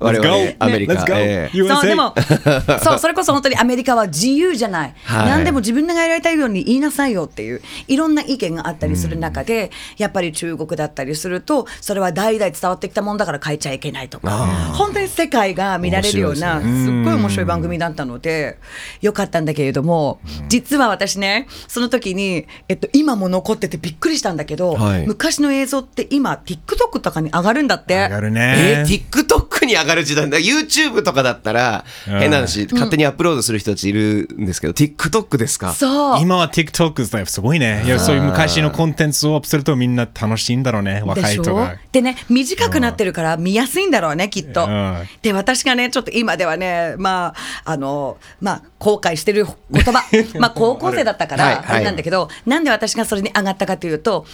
[0.00, 0.28] 我 Let's go.
[0.28, 2.14] 々アメリカ、USA そうでも
[2.82, 5.28] そうそれこそ本当にアメリカは自由じゃない、はい。
[5.28, 14.30] 何でも自分がやりたいように言いなさいよっていういろんな意見があったりする中で、やっぱり中国だったりするとそれは代々伝わってきたもんだから変えちゃいけないとか。
[14.74, 18.58] 本当に世界が見られるようなす,、面白いっごい面白い番組だったので
[19.00, 25.06] よかったんだけれども、実は私ねその時に、えっと、今も残っててびっくりしたんだけど、はい。
[25.06, 27.94] 昔の映像って今 TikTok とかに上がるんだって。
[27.94, 28.84] 上がるえね。
[28.86, 30.38] ー、TikTok に上がる時代だ。
[30.38, 32.18] YouTube とかだったらうん。
[32.18, 35.72] 変な話、勝手にアップロードする人たちいるんですけど TikTok ですか？
[35.72, 36.20] そう。
[36.20, 37.82] 今は TikTok すごいね。
[37.84, 41.76] いやそういう昔のコンテンツをアップするとみんな楽しいんだろうね若い人が。
[41.92, 44.64] でね短くなってるから見やすいんだろうねきっと。
[44.64, 44.96] うん。
[45.22, 50.02] で私がねちょっと今ではねまああのまあ後悔してる言葉。
[50.38, 54.26] まあ高校生だったかはいらあれなんだけど、なんで私がそれに上がったかというと。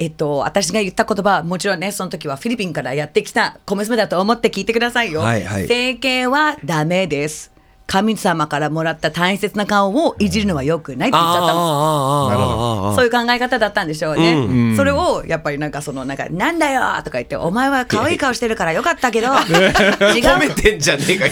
[0.00, 5.68] えっと、私が言った言葉はもちろんねその時はフィリピンからやってきた小娘だと思って聞いてくださいよ、はいはい。
[5.68, 7.52] 整形はダメです
[7.90, 12.92] 神様からもらった大切な顔をいじるのはよくないって言っちゃったの。
[12.94, 14.76] そういう考え方だったんでしょうね。
[14.76, 19.34] それをやっぱりなんかそのなんかなんだよとか言ってお前は可愛い顔してるからよかったけど 違う。
[19.34, 21.26] 褒めてんじゃねえか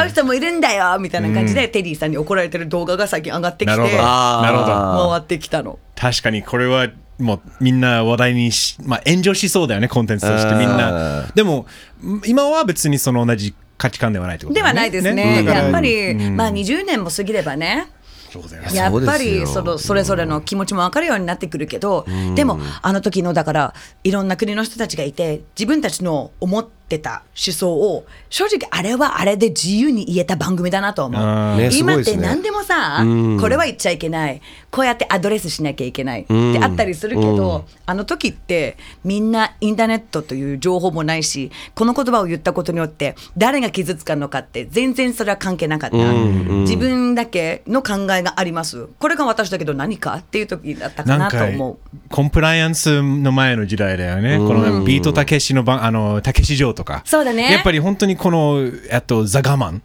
[0.00, 5.10] 違う人もいるんだよみたいな感じでテリーさんに怒られてる動画が最近上がってきてなるほど。
[5.12, 5.78] 回ってきたの。
[5.94, 6.88] 確かにこれは
[7.20, 11.66] もうみんな話題にし、まあ、炎上しそうだよねコンテンツとしてみんあなでも
[12.26, 15.42] 今は別にその同じ価値観ではないってことではないですね。
[15.44, 16.36] だからやっぱり、うん。
[16.36, 17.88] まあ20年も過ぎればね。
[18.72, 33.40] やっぱりそのそれぞれの気持ちも分かるようになってくるけど、でもあの時のだからいろんな国の人たちがいて自分たちの思ってた思想を正直あれはあれで自由に言えた番組だなと思う、ね今って何でもさ、うん。
[33.40, 34.40] これは言っちゃいけない。
[34.70, 48.88] こうやってアドレスしなきゃいけないってあったりするけど、あの時ってみんなインターネットという情報もないしこの言葉を言ったことによって誰が傷つかるのかって全然それは関係なかった、自分だけの考えがあります。
[48.98, 51.78] これが私だけど何かっていう時だったかななんとか思う。
[52.10, 57.02] コンプライアンスの前の時代だよね、このビートたけしの番あのたけし城とか。
[57.04, 57.52] そうだね。
[57.52, 59.82] やっぱり本当にこのあとザ・ガマン。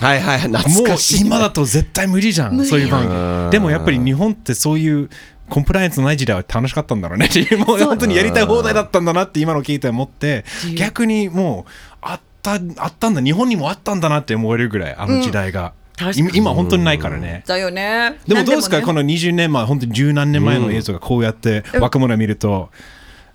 [0.00, 3.50] はいはい懐もうかしい今だと絶対無理じゃんそういう番組。
[3.50, 5.10] でもやっぱり日本ってそういう
[5.48, 7.28] コンプライアンスのない時代は楽しかったんだろうね。
[7.66, 10.44] もう本当にやりたい放題だったんだなって今の聞いて思って。
[10.76, 11.70] 逆にもう
[12.02, 12.56] あったあ
[12.88, 13.22] ったんだ。
[13.22, 16.28] 日本にもあったんだなって思えるぐらいあの時代が、確かに。
[16.28, 18.18] 今今本当にないからね、だよね。
[18.26, 22.70] でもどうですか、この20年前、本当に十何年前の映像がこうやって若者を見ると、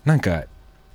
[0.06, 0.44] なんか、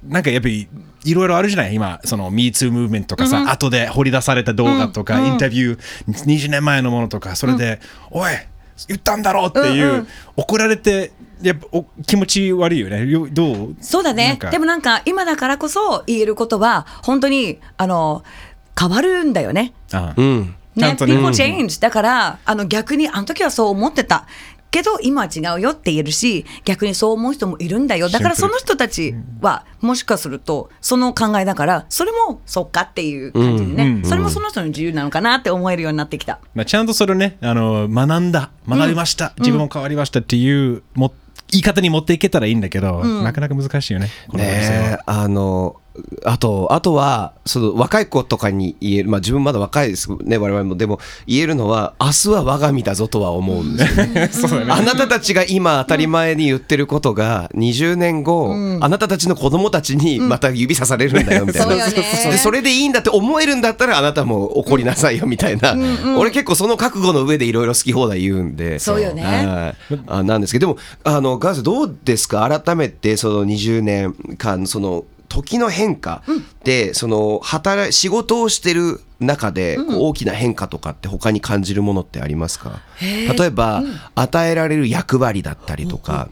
[0.03, 0.69] なんかやっぱり
[1.05, 1.75] いろいろあるじゃない？
[1.75, 7.81] 今、その MeToo ムーブメントとかさ、後で掘り出された動画とか、インタビュー、20年前のものとか、それで、
[8.11, 8.31] おい、
[8.87, 10.09] 言ったんだろうっていう、うんうん。
[10.37, 11.11] 怒られて、
[11.43, 13.07] やっぱお気持ち悪いよね。
[13.07, 13.77] よどう？
[13.81, 14.29] そうだね。
[14.29, 14.51] なんか。
[14.51, 18.25] でもなんか今だからこそ言えることは本当にあの
[18.79, 19.73] 変わるんだよね。
[19.93, 20.55] あうん。
[20.75, 21.15] ね、んとね。
[21.15, 24.27] people change だからあの逆にあの時はそう思ってた
[24.71, 28.09] けど今は違うよって言えるし逆にそう思う人もいるんだよ。
[28.09, 33.97] だからその人たちはもしかするとその考えだからそれもそっかっていう感じでね、うん。
[33.97, 36.41] うんそれもその人の自由なのかなって思えるようになってきた。
[36.55, 41.13] まあ、ちゃんとそれをねあの学んだ学びました、自分も変わりましたっていうも
[41.51, 45.81] 言い方に持っていけたらいいんだけど、なかなか難しいよねねえあの
[46.25, 50.77] あとあとはその若い子とかに言えるまあ自分まだ若いですね我々も。
[50.77, 54.29] でも言えるのは明日は我が身だぞとは思うんですよね。
[54.33, 54.73] そうだね。
[54.73, 61.93] あなたたちが今当たり前に言ってることが20年後、あなたたちの子供たちにまた指さされるんだよみたいな、そうよね。
[62.33, 65.77] でそれでいいんだって思えるんだったらあなたも怒りなさいよ みたいな、
[66.19, 68.79] 俺結構その覚悟の上でいろいろ好き放題言うんで。
[68.79, 69.23] そうよね。
[69.23, 70.01] はい。
[70.07, 70.59] あなんですけど。
[70.59, 72.49] でもあのガーズどうですか？
[72.65, 76.23] 改めてその20年間その時の変化
[76.65, 83.83] で、その働い仕事をしてる中でこう大きな変化とかって他に感じるものってありますか、例えば、
[84.15, 86.29] 与えられる役割だったりとか、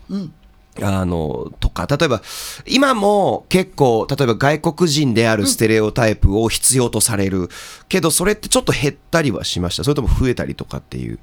[0.82, 2.20] あの、とか、例えば、
[2.66, 7.48] 今も結構、例えば外国人であるステレオタイプを必要とされる。
[7.88, 9.84] けど、それってちょっと減ったりはしました？
[9.84, 11.18] それとも増えたりとかっていう？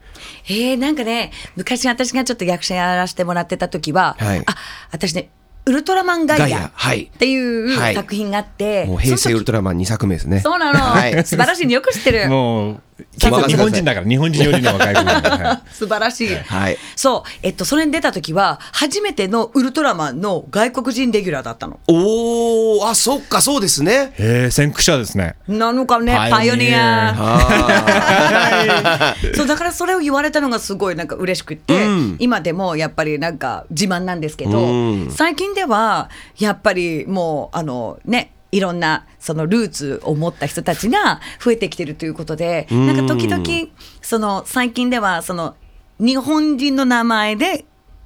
[0.50, 4.44] えー、なんかね昔私がちょっと役者やらせてもらってた時は、はい。
[4.46, 4.56] あ
[4.92, 5.30] 私ね
[5.66, 6.72] ウルトラマンガイアっ
[7.18, 7.96] ていうはい。
[7.96, 10.42] 作品があって、もう平成ウルトラマン2作目ですね。
[10.42, 11.12] そうなの、はい。
[11.26, 11.72] 素晴らしい。
[11.72, 12.30] よく知ってる。
[12.30, 12.82] もう
[13.14, 15.62] 結構日本人だから日本人よりの若い子だからはい。
[15.74, 16.78] 素晴らしい、はい。
[16.96, 17.30] そう。
[17.42, 21.80] えっとそれに出た時は初めてのウルトラマンの外国人レギュラーだったの。
[21.88, 24.14] おー、あ、そっか、そうですね。
[24.18, 25.36] へえ先駆者ですね。
[25.48, 32.16] なのかねパイオニアアあそうだからそれを言われたのがすごいなんか嬉しくって、うん。
[32.20, 35.12] 今でもやっぱりなんか自慢なんですけど、うん。
[35.12, 43.44] 最近ではやっぱりもうあのねいろんなそのルーツを持った人たちが増えてきてるということで、なんか時々
[44.02, 45.56] その最近ではその
[46.00, 47.66] 日本人の名前で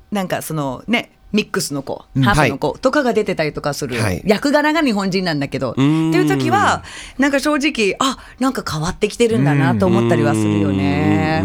[0.09, 4.21] なんかそのねミックスの子、ハーフの子とかが出てたりとかする、はい。
[4.25, 6.83] 役柄が日本人なんだけど、ってんいう時は
[7.17, 11.43] なんか正直あなんか変わってきてるんだなと思ったりはするよね。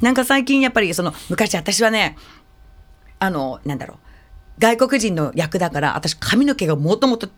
[0.00, 2.16] なんか最近やっぱりその昔私はね
[3.18, 3.98] あのなんだろう
[4.60, 7.28] 外国人の役だから私髪の毛がもともと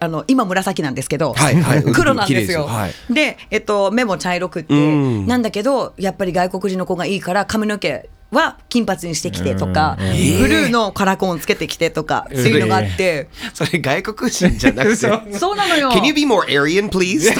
[0.00, 1.82] あの今紫なんですけど、はいはい。
[1.92, 2.66] 黒なんですよ。
[2.66, 3.12] ではい。
[3.12, 5.26] で、えっと、目も茶色くって、うん。
[5.26, 10.38] なんだけどやっぱり外国人の子がいいから髪の毛は金髪にしてきてとか、うん。
[10.38, 14.96] ブルーのカラコンつけてきてとか、っていうのがあって、それ外国人じゃなくて。
[15.38, 15.90] そうなのよ。
[15.90, 17.30] Can you be more Aryan, please?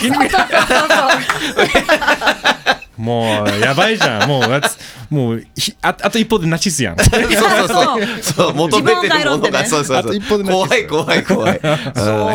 [3.02, 4.28] もうやばいじゃん。
[4.30, 6.96] もうもうひああと一歩でナチスやん。
[7.02, 8.22] そうそうそう。
[8.22, 10.44] そう、求めてるものが、そうそうそう。
[10.44, 11.60] 怖い怖い怖い。
[11.60, 12.30] そう。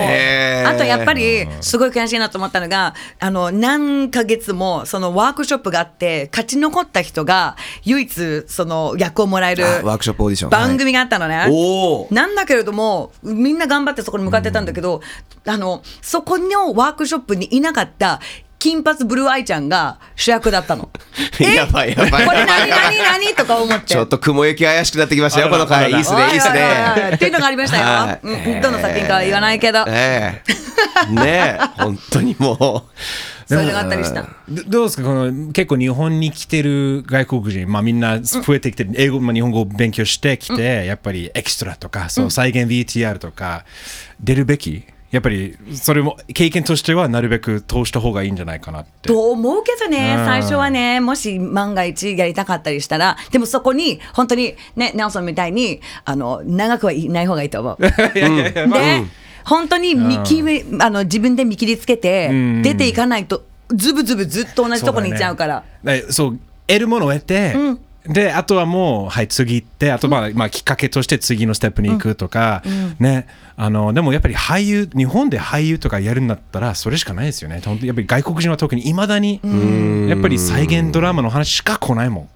[0.68, 10.50] あとやっぱりすごい悔しいなと思ったのがあの何ヶ月もそのワークショップがあって勝ち残った人が唯一その役をもらえるあワークショップオーディション。
[10.50, 11.48] 番組があったのね。
[11.50, 12.14] おー。
[12.14, 15.02] なんだけれどもみんな頑張ってそこに向かってたんだけど、
[15.46, 18.20] あのそこのワークショップにいなかった
[18.68, 20.90] 金髪ブルーアイちゃんが主役だったの。
[21.40, 23.86] やばいやばいこれ何何何とか思って。
[23.86, 25.90] ちょっと雲行き怪しくなってきましたよ、この回。
[25.90, 27.12] いいっすね、いいっすね。
[27.14, 27.84] っていうのがありましたよ。
[27.86, 30.44] はいうんどの作品かは言わないけど、え
[31.10, 31.12] え。
[31.14, 32.84] ねえ、本当にも
[33.48, 34.24] そういうのがあったりした。
[34.50, 43.64] どどうですかこの結構日本に来てる外国人、まあ、みんな増えてきて、英語、まあ、日本語を勉強してきて、やっぱりエキストラとかそう再現 VTR とか
[44.20, 49.08] 出るべきやっぱりそれも経験としてはなるべく通した方がいいんじゃないかなって。
[49.08, 57.78] と思うけどねう、ん最初はね、もし万が一やりたかったりしたら、でもそこに、本当にね、ネルソンみたいに、あの、長くはいない方がいいと思う。
[58.18, 59.04] いやいやいやまあで、
[59.46, 63.44] 本当に見切り、あの、自分で見切りつけてん、出ていかないと、
[63.74, 65.64] ずぶずぶずっと同じとこに行っちゃうから。
[65.64, 67.56] そうだねだそう得るものを得て、
[68.08, 72.64] であとはもう、はい、次行ってあとまあ、まあきっかけとして次のステップに行くとか、
[73.00, 73.28] ね。
[73.60, 77.60] あのでもやっぱり俳優日本で俳優とかやるんだったらそれしかないですよね。
[77.66, 79.42] 本当にやっぱり外国人は特にいまだに
[80.08, 82.30] やっぱり再現ドラマの話しか来ないもん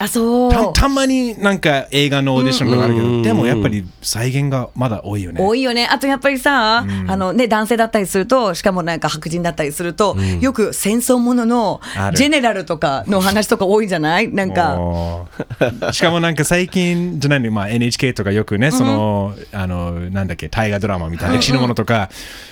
[0.00, 0.52] あ、そう。
[0.52, 5.40] たたまになんか映画のオーディションとかあるけど、でもやっぱり再現がまだ多いよね。
[5.42, 5.86] 多いよね。
[5.90, 11.80] あとやっぱりさ、あのね、男性だったりすると、しかもなんか白人だったりすると、よく戦争ものの
[12.14, 14.32] ジェネラルとかの話とか多いじゃない？
[14.32, 14.78] なんか。
[15.92, 22.08] しかもなんか最近じゃないの、まあ、NHK とかよくね、そのあのなんだっけ大河ドラマみたいな歴史のものとか、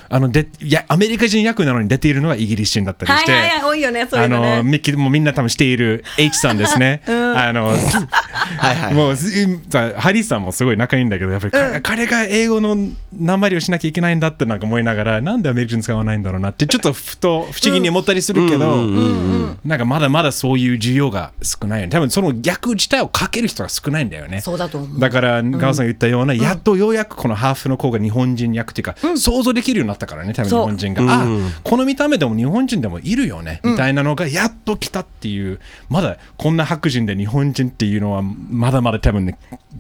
[0.09, 4.57] あのでいやアメリカ人役なのに出ているのはイギリス人だったりして、はいはいはい、多いよね、そういあうのね。
[4.59, 7.69] のミッキーもうみんな多分している H さんですね、 あの、
[8.59, 8.95] はいはい。
[8.95, 9.31] もうす
[9.71, 12.77] さハリーさんもすごい仲いいんだけどやっぱりか、彼が英語の
[13.19, 18.77] 鉛をしなきゃいけないんだってなんか思いながらなんでアメリカ人使わないんだろうなってちょっとふと不思議に思ったりするけど、
[19.65, 21.91] なんかまだまだそういう需要が少ないよね。
[21.91, 24.41] 多分その逆自体をかける人が少ないんだよね。
[24.41, 25.01] そうだと思う。
[25.01, 31.27] だからガオさんが言ったような、やっとようやくこのハーフの子が日本人役っていうか、想像できるようになったからね多分日本人が、あ
[31.65, 35.59] この見た目でも日本人でもいるよね、みたいなのがやっと来たっていう。
[35.89, 39.39] まだこんな白人で日本人っていうのはまだまだ多分ね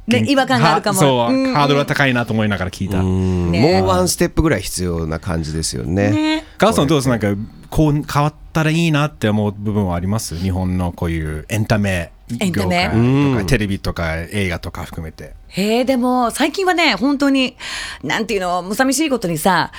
[0.08, 0.98] ね違和感があるかも。
[0.98, 1.44] はそう、うん。
[1.44, 3.80] うんハードルは高いなと思いながら聞いた、ね。
[3.80, 6.10] もうワンステップぐらい必要な感じですよね。
[6.10, 6.44] ね。
[6.58, 7.08] さんどうです？
[7.08, 7.28] なんか
[7.70, 10.36] こう変わったらいいなって思う部分はあります？
[10.36, 12.84] 日本のこういうエンタメエンタメ？
[12.84, 15.34] 業界とか、テレビとか映画とか含めて。
[15.48, 17.56] へえでも最近はね本当に
[18.02, 19.72] なんていうのむさみしいことにさ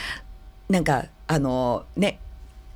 [0.70, 2.20] なんかあのね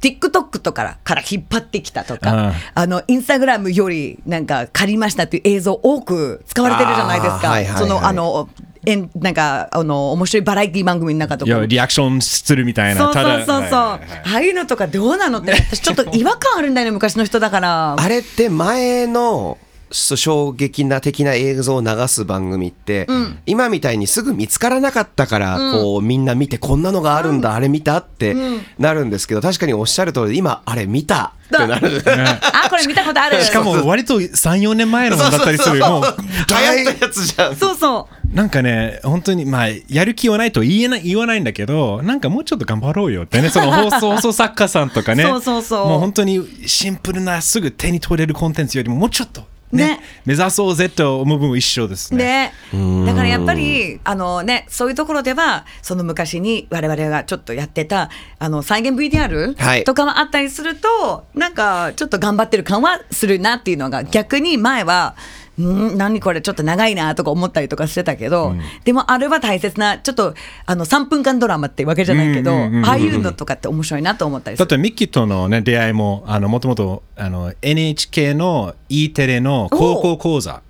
[0.02, 2.54] TikTok とかから引っ張ってきたとか、うん。
[2.74, 7.84] あのインスタグラムよりなんか借りましたっていう映像多く使われてるじゃないですか、はいはいはい。
[7.84, 8.50] そのあの
[8.84, 14.34] えんなんかあの面白いバラエティ番組の中とかリアクションするみたいなそうそうそうそう、はいはいはいはい。
[14.34, 17.96] ああいうのとかどうなのって私ちょっと違和感あるんだよね昔の人だから。
[18.00, 19.60] あれって前の
[19.92, 23.08] 衝撃な的な映像を流す番組って、
[23.46, 28.36] 今みたいにすぐ見つからなかったから、こうみんな見てこんなのがあるんだ、あれ見たって
[28.78, 32.02] なるんですけど確かにおっしゃる通り今あれ見たってなる。
[32.08, 33.42] あこれ見たことある。
[33.44, 37.56] しかも割と34年前のものだったりするもう流行ったやつじゃん。
[37.56, 38.36] そうそう。
[38.36, 45.88] なんかね、本当に、まあ、やる気はないと言えない言わないんだけど、なんかもうちょっと頑張ろうよってね、その放送 放送作家さんとかね、そうそうそう。
[45.88, 52.54] もう本当にシンプルな、すぐ手に取れるコンテンツよりも、もうちょっとね、ね目指そうぜと思う分も一緒ですね。
[52.72, 65.16] ね、だからやっぱりあの、ね、そういうところではその昔に我々がちょっとやってたあの再現はい VTR とかもあったりすると、なんかちょっと頑張ってる感はするなっていうのが逆に前は。
[65.60, 70.34] ん何これちょっと長いなとか思ったりとかしてたけど、でもあれは大切なちょっと
[70.66, 72.86] あの3分間ドラマってわけじゃないけど、うんうんうんうん。
[72.86, 80.62] ああいうのとかって面白いなと思ったりするだってミッキーとの、ね、出会いもあのもともとあの NHK の E テレの高校講座、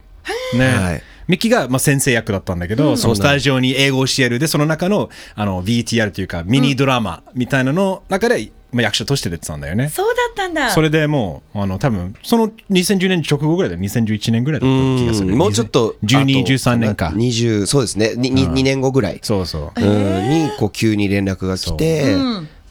[0.53, 0.67] ね。
[0.67, 1.03] はい。
[1.27, 4.39] ミッキーが、まあ、先生役だったんだけど、そのスタジオに英語を教える。
[4.39, 9.89] でその中のあの VTR というかミニドラマみたいなの中で、まあ、役者として出てたんだよね。
[9.89, 10.69] そうだったんだ。
[10.71, 15.35] それでもうあの多分その2010年直後ぐらいで2011年ぐらいだった気がする。
[15.35, 17.11] もうちょっと12、あと13年か。
[17.15, 18.15] 20そうですね。
[18.15, 19.19] にに2年後ぐらい。
[19.21, 19.81] そうそう。
[19.81, 20.29] うん。
[20.29, 22.15] にこう急に連絡が来て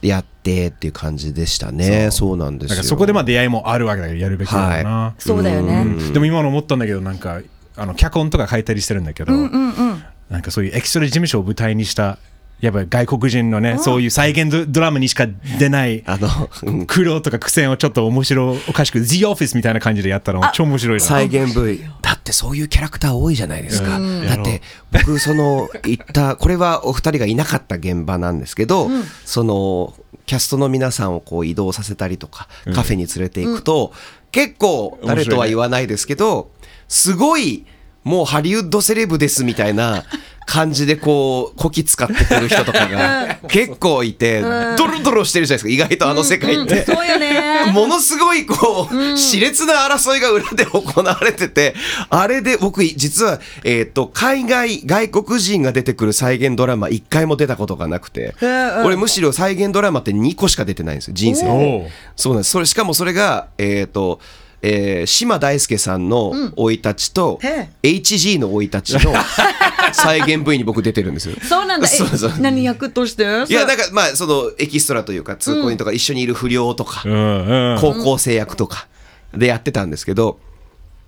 [0.01, 2.09] やってっていう感じでしたね。
[2.11, 2.41] そう。
[2.41, 2.69] なんですよ。
[2.69, 7.41] だからそこでまあ出会いもあるわけだけどやるべきだよな、そうだよね、でも今の思ったんだけどなんか
[7.75, 12.17] あの脚本とか書いたりしてるんだけど、なんかそういうエキストラ事務所を舞台にした
[12.61, 15.27] やっぱり外国人のね、そういう再現ドドラマにしか
[15.59, 16.29] 出ないあの
[16.63, 16.85] うん。
[16.85, 21.03] 苦労とか苦戦をちょっと面白おかしく The Office みたいな感じでやったら超面白いな。
[21.03, 21.81] 再現部位。
[22.01, 28.89] だってそういうキャラクター多いじゃないですか、だって僕その行ったこれはお二人がいなかった現場なんですけど、
[29.25, 29.95] その
[30.27, 33.91] キャストの皆さんをこう移動させたりとかカフェに連れて行くと、
[34.31, 36.51] 結構誰とは言わないですけど
[36.87, 37.65] すごい
[38.03, 40.05] もうハリウッドセレブですみたいな
[40.51, 46.83] 感じでこうこき使ってくる人とかが結構いて、ドロドロしてるじゃないですか意外とあの世界って。
[46.83, 47.71] そうよね。
[47.71, 51.73] ものすごいこう、熾烈な争いが裏で行われてて、
[52.09, 58.35] あれで僕、実は、えっ、と、海外、外国人が出てくる再現ドラマ一回も出たことがなくて、
[58.83, 61.91] 俺むしろ再現ドラマって2個しか出てないんですよ、人生おでう。
[62.17, 62.51] そうなんです。
[62.51, 64.19] それ、しかもそれが、えっ、と、
[64.61, 69.13] えー、島大輔さんの生い立ちと、へ HG の生い立ちの
[69.93, 71.29] 再現部位に僕出てるんです。
[71.29, 71.35] よ。
[71.41, 71.87] そうなんだ。
[71.87, 72.33] えそうそう。
[72.39, 73.23] 何役として？
[73.23, 77.77] いや、なんか、まあ、その、エキストラというか、通行人とか一緒にいる不良とか、うんうん。
[77.81, 78.87] 高校生役とか
[79.35, 80.39] でやってたんですけど、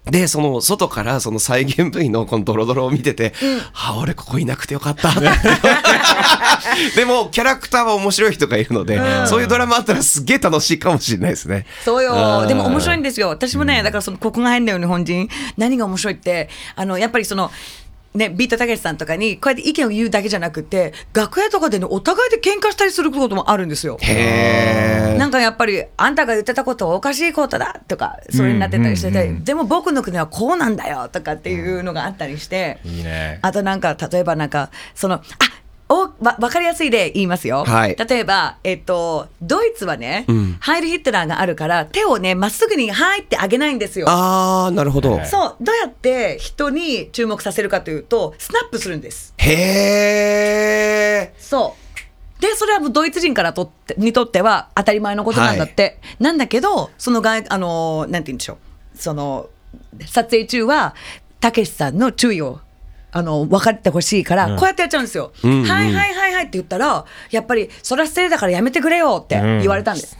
[0.06, 3.34] で、その外からその再現部位のこのドロドロを見てて、
[3.74, 5.14] あ、俺ここいなくてよかった。
[6.96, 11.66] でも、キャラクターは面白い人がいるので、そういうドラマあったらすっげえ楽しいかもしれないですね。
[11.86, 12.46] そうよ。
[12.48, 13.30] でも面白いんですよ。
[13.30, 15.30] 私もね、だからそのここが変だよ日本人。
[15.58, 17.50] 何が面白いってあのやっぱりその
[18.14, 23.98] ね、ビートたけしさんとかにこうやって意見を言うだけじゃなくて楽屋とかでねお互いで喧嘩したりすることもあるんですよ。
[24.02, 33.40] へなんかやっぱりあんたが言ってたことはおかしいことだとかそれになってたりしてて、でも僕の国はこうなんだよとかっていうのがあったりして、いいね。
[33.42, 35.22] あとなんか例えばなんかそのあ
[35.94, 37.96] おわ分かりやすい例言いますよ、はい。
[37.96, 40.26] 例えば、えっと、ドイツはね、
[40.60, 44.08] ハイル・ヒットラーがあるから手をねまっすぐに「はい」ってあげないんですよ。
[44.10, 45.24] あー、なるほど。
[45.26, 45.56] そう。
[45.62, 49.36] どうやって人に注目させるかというとスナップするんです。
[49.38, 51.42] へー。
[51.42, 52.42] そう。
[52.42, 58.98] でそれはもうドイツ人からとってにとっては当たり前のことなんだって、なんだけどその外あのなんて言うんでしょう。
[58.98, 59.50] その
[60.06, 60.96] 撮影中は
[61.40, 62.60] たけしさんの注意を
[63.14, 65.32] あの分かってほしいから、こうやってやっちゃうんですよ。
[65.44, 70.18] はいはいはいはいって言ったらやっぱりそれは失礼だからやめてくれよって言われたんです。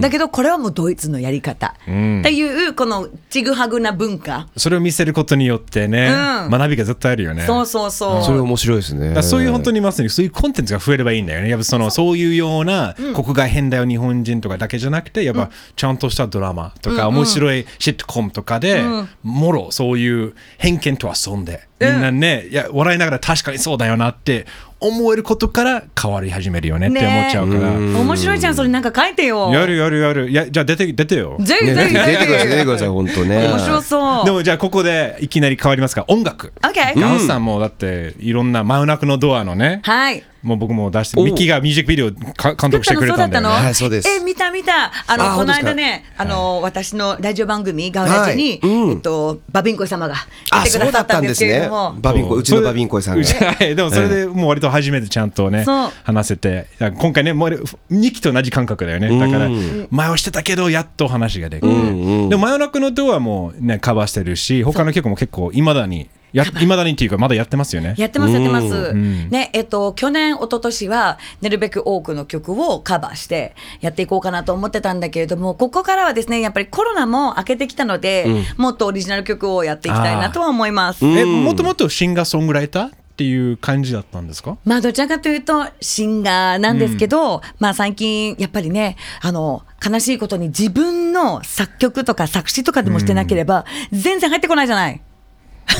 [0.00, 1.90] だけどこれはもうドイツのやり方、って
[2.30, 6.08] いうこのちぐはぐな文化、それを見せることによってね、
[6.44, 6.50] うん。
[6.50, 7.46] 学びが絶対あるよね。
[7.46, 8.22] そうそうそう。
[8.22, 9.22] それ面白いですね。
[9.22, 11.48] そういう本当にまさにそういうコンテンツが増えればいいんだよね。
[11.48, 18.84] やっぱそのそういうような国外変だよ日本人とかだけじゃなくて、やっぱちゃんとしたドラマとか面白いシットコムとかで、
[19.22, 24.46] もろそういう偏見と遊んで、みんなね、いや笑いながら確かにそうだよなって
[24.80, 27.70] 思えることから変わり始めるよねって思っちゃうから。
[27.72, 29.50] 面白いじゃんそれなんか書いてよ。
[29.52, 30.30] やるやるやる。
[30.30, 31.36] いや、じゃあ出て、出てよ。
[31.38, 33.48] ねぜひぜひ出てください出てくぜださい本当ねひ。
[33.48, 34.24] 面白そう。
[34.24, 36.52] でもじゃあここでいきなり変わりますか音楽。
[36.62, 40.24] OK ガンさんもだっていろんな真夜中のドアのね、はい。
[40.46, 41.24] もう僕も出して、お。
[41.24, 43.48] ミッキーがミュージックビデオか監督してくれたんだよね。
[43.48, 44.08] はいそうです。
[44.08, 44.92] え、見た見た。
[45.06, 50.14] あの、この間ね、あの、私のラジオ番組、ガウラジに、えっと、バビンコイ様が
[50.50, 51.94] あ、来てくだったださったんですけれども。。
[51.98, 52.42] バビンコ、う。
[52.42, 53.26] ちのバビンコイさんが。
[53.26, 53.74] で はい。
[53.74, 55.64] でもそれでもう割と初めてちゃんとね
[56.04, 56.66] 話せて。
[56.98, 57.48] 今回ねもう
[57.90, 59.18] 2期と同じ感覚だよね。
[59.18, 62.28] だからうん前はしてたけどやっと話ができて、んうん。
[62.28, 67.94] でも真夜中のドアもねカバーしてるし他の曲も結構いまだにやいまだにっていうかまだやってますよね。
[67.96, 68.92] やってます、やってます。
[68.92, 69.30] ん。
[69.30, 81.04] ね、えっと、去年、一昨年は、なるべく多くの曲をカバーしてやっていこうかなと思ってたんだけれども、ここからはですね、やっぱりコロナも明けてきたので、もっとオリジナル曲をやっていきたいなとは思います。
[81.04, 84.58] えもともとシンガーソングライターっていう感じだったんですか？
[84.66, 95.00] まあどちらかというとシンガーなんですけど、まあ最近やっぱりねあの悲しいことに自分の作曲とか作詞とかでもしてなければ全然入ってこないじゃない。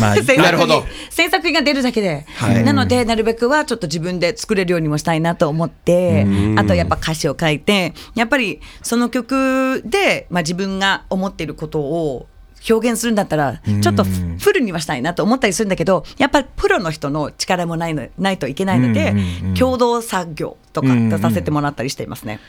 [0.01, 0.84] まあ 制作になるほど。
[1.11, 2.64] 制作費が出るだけで、はい。
[2.64, 6.26] なのでなるべくはちょっと自分で作れるようにもしたいなと思って
[6.57, 12.26] あとやっぱ歌詞を書いてやっぱりその曲で、まあ、自分が思っていることを
[12.68, 19.14] 表現するんだったらちょっとフフルにはしたいなと思ったりするんだけどやっぱりプロの人の力もないのないといけないので、
[19.59, 22.41] 共同作業とか出させてもらったりしていますね。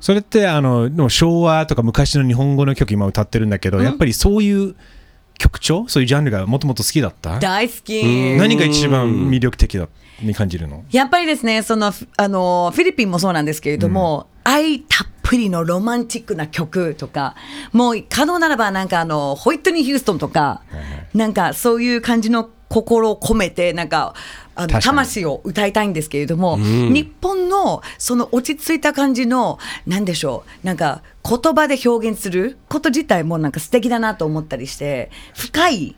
[0.00, 4.76] それってあの昭和とか昔の日本語の曲今歌ってるんだけど、やっぱりそういう
[5.38, 5.88] 曲調？
[5.88, 7.38] そういうジャンルがもともと好きだった？
[7.38, 8.36] 大好き。
[8.36, 9.88] 何が一番魅力的だ
[10.22, 10.84] に感じるの？
[10.90, 17.34] やっぱりですね、そのフあのフィリピンもそうなんですけれども、愛たっぷりのロマンチックな曲とか、
[17.72, 20.62] もう可能ならばなんかあのホイットニー・ヒューストンとか、
[21.14, 24.14] なんかそういう感じの心を込めてなんか
[24.56, 35.96] あの魂を歌いたいんですけれども、日本のその落ち着いた感じのなんでしょうなんか言葉で表現すること自体もなんか素敵だなと思ったりして深い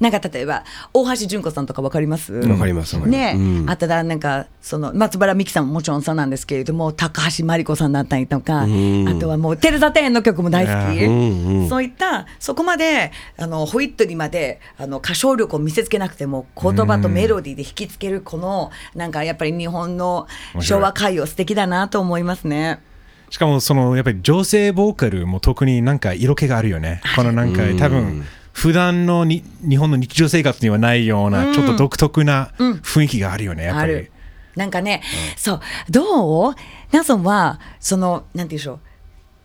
[0.00, 2.32] なんか例えば大橋純子さんとかわかります？
[2.32, 3.70] わかりますね、うん。
[3.70, 9.08] あとだなんかその松原美樹さんももちろんそうなんですけれども高橋真理子さんだったりとか、ん。
[9.08, 20.26] あとはもうテレザテンの曲も大好き、うんうんそういったそこまであのホイットにまであの歌唱力を見せつけなくても言葉とメロディーで引きつけるこのなんかやっぱり日本の
[20.60, 22.80] 昭和歌謡素敵だなと思いますね。
[23.28, 27.00] しかもそのやっぱり女性ボーカルも特になんか色気があるよね。
[27.14, 28.24] このなんか多分
[28.60, 34.10] 普段のに日本の日常生活にはないようなちょっと独特な雰囲気があるよね、やっぱり。
[34.54, 35.02] なんかね、
[35.34, 36.54] そう、どう？
[36.92, 38.80] ナソンは、その、なんていうんでしょ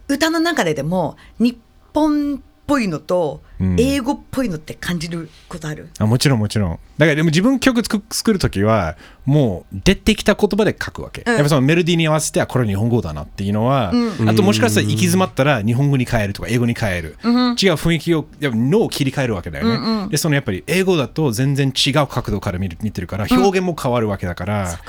[0.09, 1.57] う、歌の中ででも、日
[1.93, 6.79] 本っぽいのと、ん英語っぽいのって感じることある、あもちろんもちろん。
[6.97, 11.23] だからでも自分曲作作るときはもう出てきた言葉で書くわけ。
[11.25, 13.93] やっぱそのメロディーに合わせてあこれ日本語だなっていうのは、
[14.27, 17.09] あともしかしたら行き詰まったら日本語に変えるとか英語に変える。
[17.09, 20.09] 違う雰囲気をやっぱ脳を切り替えるわけだよね。
[20.09, 24.79] でそのやっぱり英語だと全然違う角度から見る見てるから表現も変わるわけだから、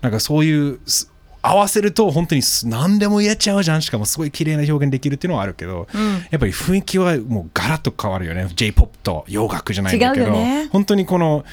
[0.00, 1.12] なんかそういうす
[1.42, 3.82] 合わせると本当にす何でも言えちゃうじゃん。
[3.82, 5.86] しかもすごい綺麗な表現できるっていうのはあるけど、
[6.30, 8.46] やっぱり雰囲気はもうガラッと変わるよね。
[8.54, 10.68] J−POP と洋楽じゃないんだけど、ね。
[10.72, 11.44] 本当にこの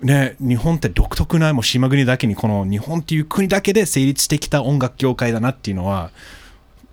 [0.00, 6.10] ね日本って独特なもう島国だけにこの日本っていう国だけで成立してきた音楽業界だなっていうのは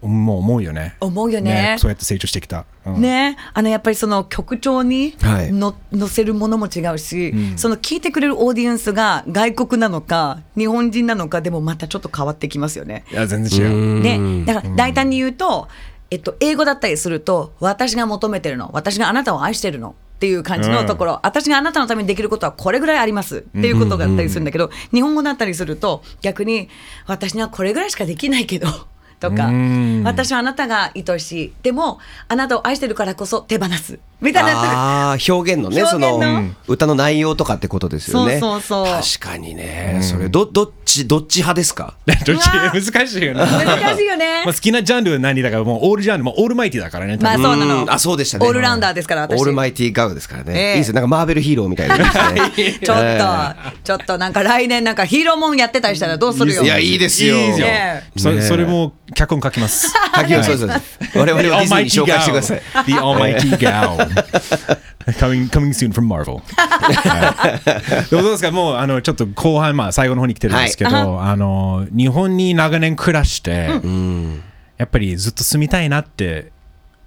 [0.02, 0.96] もう思うよね。
[1.00, 1.76] 思うよね。
[1.80, 3.02] そうやって成長してきた、うん。
[3.02, 5.52] ね、あのやっぱりその曲調にはい。
[5.52, 13.04] の、乗せるものも違うし、その聞いてくれるオーディエンスが外国なのか日本人なのかでもまたちょっと変わってきますよね。
[13.12, 14.02] いや全然違う。
[14.02, 15.68] ね、だから大胆に言うと、
[16.12, 26.68] えっと、英語だったりすると私が求めてるの私があなたを愛してるのっていう感じのところ、私があなたのためにできることはこれぐらいありますっていうことがあったりするんだけど、日本語だったりすると逆に
[27.06, 28.68] 私にはこれぐらいしかできないけど
[29.20, 30.04] とかうん。
[30.04, 31.54] 私はあなたが愛しい。
[31.62, 34.60] でもあなたを愛してるからこそ手放すみたいにな。
[34.60, 36.18] ってるああ表現のねその。
[36.20, 38.40] の歌の内容とかってことですよね。
[38.40, 39.02] そうそうそう。
[39.02, 41.96] 確かにね、それどどっちどっち派ですか？
[42.26, 42.92] どっち？
[42.92, 43.40] 難しいよね。
[43.40, 44.44] 難しいよね。
[44.46, 47.18] まあ好きなジャンルは何だからもうオールジャンルもうオールマイティだからね。
[47.22, 47.86] まあそうなの。
[47.86, 47.92] ん。
[47.92, 48.46] あそうでしたね。
[48.46, 49.40] オールラウンダーですから私。
[49.40, 50.72] オールマイティガウですからね、ええ。
[50.74, 52.04] いいですよなんかマーベルヒーローみたいなね。
[52.84, 53.26] ちょっと、
[53.84, 56.64] ちょっとなんか来年なんかヒーローもんやってたりしたらどうするよ。
[56.64, 57.36] いやいいですよ。
[57.36, 57.68] いいですよ。
[57.68, 59.90] ねそねそれも脚本書きます。
[60.16, 61.18] 書きますそうです。
[61.18, 62.62] 我々はディズニーに紹介してください。
[62.86, 64.09] The Almighty Gal.
[65.20, 66.42] coming, coming soon from Marvel.
[68.16, 68.52] もどうですか？
[68.52, 71.30] もうあのちょっと後半、まあ、最後の方に来てるんですけど、はい。
[71.32, 73.70] あの日本に長年暮らして、
[74.78, 76.52] やっぱりずっと住みたいなって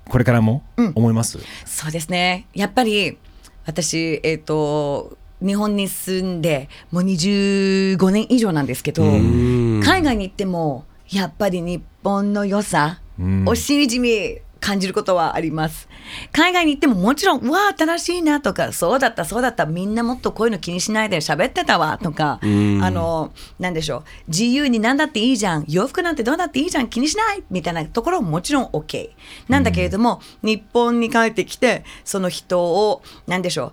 [0.08, 0.62] これからも
[0.94, 2.46] 思います、そうですね。
[2.54, 3.18] やっぱり
[3.66, 13.00] 私、えっ、と、日本に住んでもう25年以上なんですけど、海外に行ってもやっぱり日本の良さ
[13.46, 15.88] をしみじみ感じることはあります。
[16.32, 29.10] 海外に行ってももちろん、うわあ、新しいなとか、そうだった、そうだった、みんなもっとこういうの気にしないで喋ってたわとか、あの、なんでしょう、自由に何だっていいじゃん、洋服なんてどうだっていいじゃん、気にしないみたいなところももちろん OK。
[29.48, 33.72] なんだけれども、日本に帰ってきて、その人を、なんでしょう、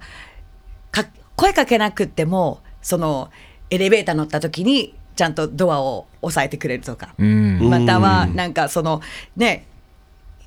[0.91, 3.29] か声かけなくってもその
[3.69, 9.01] エレベーター乗った時にちゃんとドアを押さえてくれるとか、またはなんかその
[9.35, 9.67] ね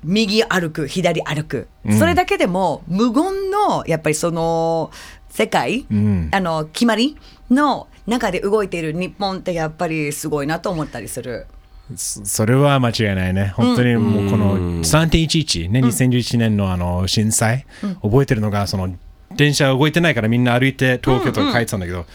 [0.03, 4.91] 右歩く左歩く、それだけでも無言のやっぱりその
[5.29, 5.85] 世界、
[6.31, 7.17] あの決まり
[7.49, 11.47] の中で動いている日本ってやっぱりすごいなと思ったりする。
[11.95, 13.53] そそれは間違いないね。
[13.55, 17.65] 本当にもうこの3.11、ね、2011年のあの震災、
[18.01, 18.95] 覚えてるのが、その
[19.35, 22.05] 電車動いてないからみんな歩いて東京とか帰ってたんだけど、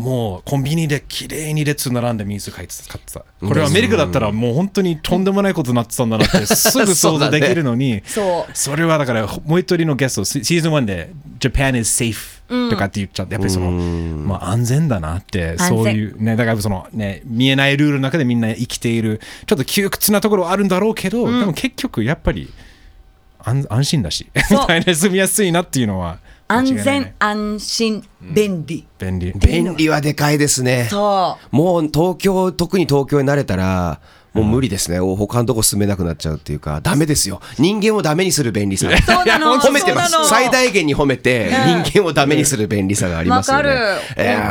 [0.00, 3.20] もうコンビニで綺麗に列並んで水買ってた買ってた。
[3.46, 8.50] これはアメリカだったらもう本当にとんでもないことになってたんだなってすぐ想像できるのに、そう。
[8.56, 12.40] それはだからもう一人のゲスト、シシーズン1で Japan is safe
[12.70, 22.50] とかって言っちゃって、やっぱりその、まあ安全だなって、そういうね、だからそのね、見えないルールの中でみんな生きている、ちょっと窮屈なところはあるんだろうけど、でも結局やっぱり
[23.38, 24.26] 安安心だし、
[24.94, 26.18] 住みやすいなっていうのは
[26.52, 28.84] 安全ね、安心、便利。
[28.98, 29.32] 便利。
[29.32, 31.56] 便利はでかいですねそう。
[31.56, 34.00] もう東京特に東京に慣れたら
[34.32, 37.40] もう無理ですね、他のとこ住めなくなっちゃうっていうかダメですよ。
[37.58, 38.88] 人間をダメにする便利さ。
[39.06, 39.56] そうなの。
[39.56, 40.14] 褒めてます。
[40.28, 41.50] 最大限に褒めて
[41.84, 43.62] 人間をダメにする便利さがありわますよね。
[43.64, 43.78] かる。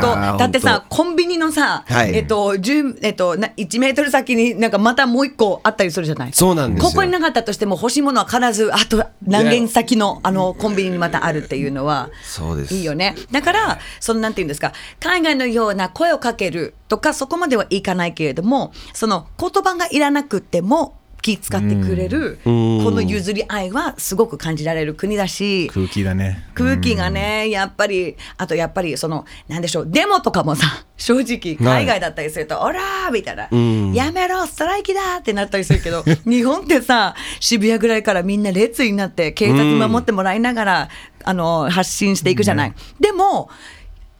[0.32, 0.38] 当。
[0.38, 2.14] だってさ、コンビニのさ、はい。
[2.14, 6.30] えっと、10えっと、な1メートル先になんかまたもう一個あったりするじゃない？
[6.32, 6.88] そうなんですよ。
[6.90, 12.74] ここになかったとしても欲しいものは必ず、あと何軒先のあのコンビニにまたあるっていうのは、そうです。
[12.74, 13.14] いいよね。
[13.30, 22.50] だから、そのなんていうんですか、海外のような声をかけるとか、そこまではいかないけれども、その言葉がいらなくっても、気使ってくれる、こ
[22.90, 26.48] の譲り合いはすごく感じられる国だし、空気だね。
[26.54, 30.66] 空気がね、やっぱり、あとやっぱり、その、なんでしょう、デモとかもさ、
[30.96, 33.48] 正直、海外だったりすると、おらーみたいな、
[33.94, 40.88] やめろ、ストライキだってなったりするけど、 日本ってさ、渋谷ぐらいからみんな列になって、警察に守ってもらいながら、
[41.22, 42.72] あの、発信していくじゃない。
[42.98, 43.50] でも、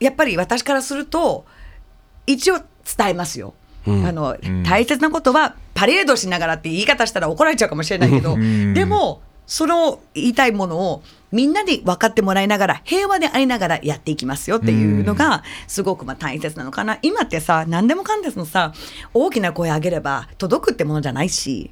[0.00, 1.46] やっぱり私からすると、
[2.32, 3.54] 一応伝えますよ。
[3.86, 8.36] あの大切なことはパレードしながらって言い方したら怒られちゃうかもしれないけど、
[8.74, 11.02] でもその言いたいものを
[11.32, 18.72] みんなに分かってもらいながら平和でありながらやっていきますよっていうのがすごくまあ大切なのかな今ってさ何でもかんですのさ
[19.14, 21.70] 大きな声上げれば届くってものじゃないし。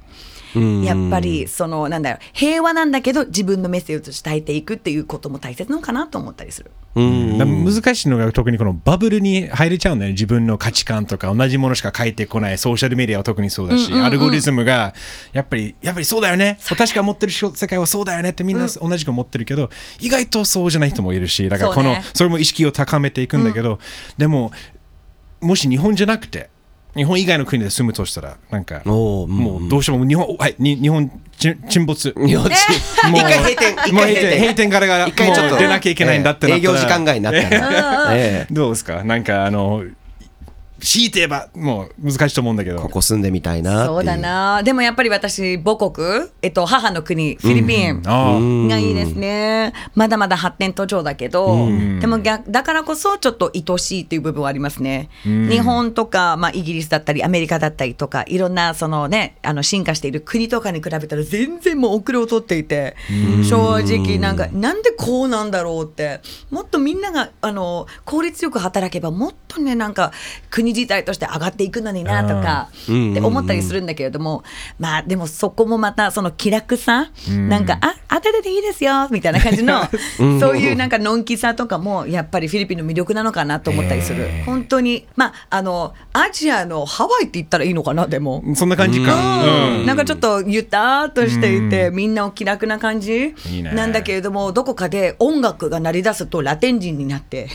[0.55, 6.71] やっぱりそのなんだろう平和なんだけど自分のメッセージを伝えていくっていうことも大切なのかなと思ったりする。
[6.95, 10.13] だから難しいのが特にこのバブルに入れちゃうんだよね。
[10.13, 12.57] 自分の価値観とか同じものしか書いてこない。
[12.57, 14.93] ソーシャルメディアは特にそうだし、アルゴリズムが
[15.31, 16.57] やっぱりやっぱりそうだよね。
[16.67, 19.69] 確か持ってる世界はそうだよねってみんな同じく思ってるけど、
[19.99, 22.03] 意外とそうじゃない人もいるしだからこのそうね。
[22.15, 23.79] それも意識を高めていくんだけど、
[24.17, 24.51] でも
[25.41, 26.49] もし日本じゃなくて
[26.95, 32.13] 日本以外の国で住むとしたらなんかもうどうしても日本はいに日本ち沈没。
[32.17, 35.51] 日本人一回閉店一もう閉店店閉店からが一回ちょっと。
[35.51, 36.73] もう出なきゃいけないんだってなったら。
[36.73, 38.53] 営業時間外になったら、 ええ。
[38.53, 39.03] どうですか？
[39.05, 39.83] なんかあの
[40.79, 42.79] 強いて言えばもう難しいと思うんだけど。
[42.79, 44.63] ここ住んでみたいなそうだな。
[44.63, 48.01] でもやっぱり私母国、えっと、母の国フィリピン、
[48.67, 49.73] がいいですね。
[49.95, 51.67] まだまだ発展途上だけど、
[51.99, 55.09] でも逆だからこそちょっと愛しいっていう部分はありますね。
[55.23, 62.95] 日本とか、まあ、イギリスだったりアメリカだったりとかいろんなそのねあの進化している国とかに比べたら全然もう遅れを取っていて、
[63.47, 66.21] 正直なんかなんでこうなんだろうって。
[66.49, 70.11] もっとみんながあの効率よく働けばもっとねなんか
[70.49, 74.43] 国国自体として上がっていくのになとかうんって思ったりするんだけれども、
[74.77, 79.83] まあでもそこもまたその気楽さ、なんかあ当ててていいですよみたいな感じの
[80.39, 88.43] そういうなんかのんきさとかもやっぱりフィリピンの魅力なのかなと思ったりする、本当にまああのアジアのハワイって言ったらいいのかなでも。
[88.55, 89.43] そんな感じか。
[89.43, 89.85] うん。
[89.85, 93.35] なんかちょっとゆったっとしていて、みんなお気楽な感じ。
[93.49, 93.71] いいね。
[93.73, 97.47] なんだけれどもどこかで音楽が鳴り出すとラテン人になって。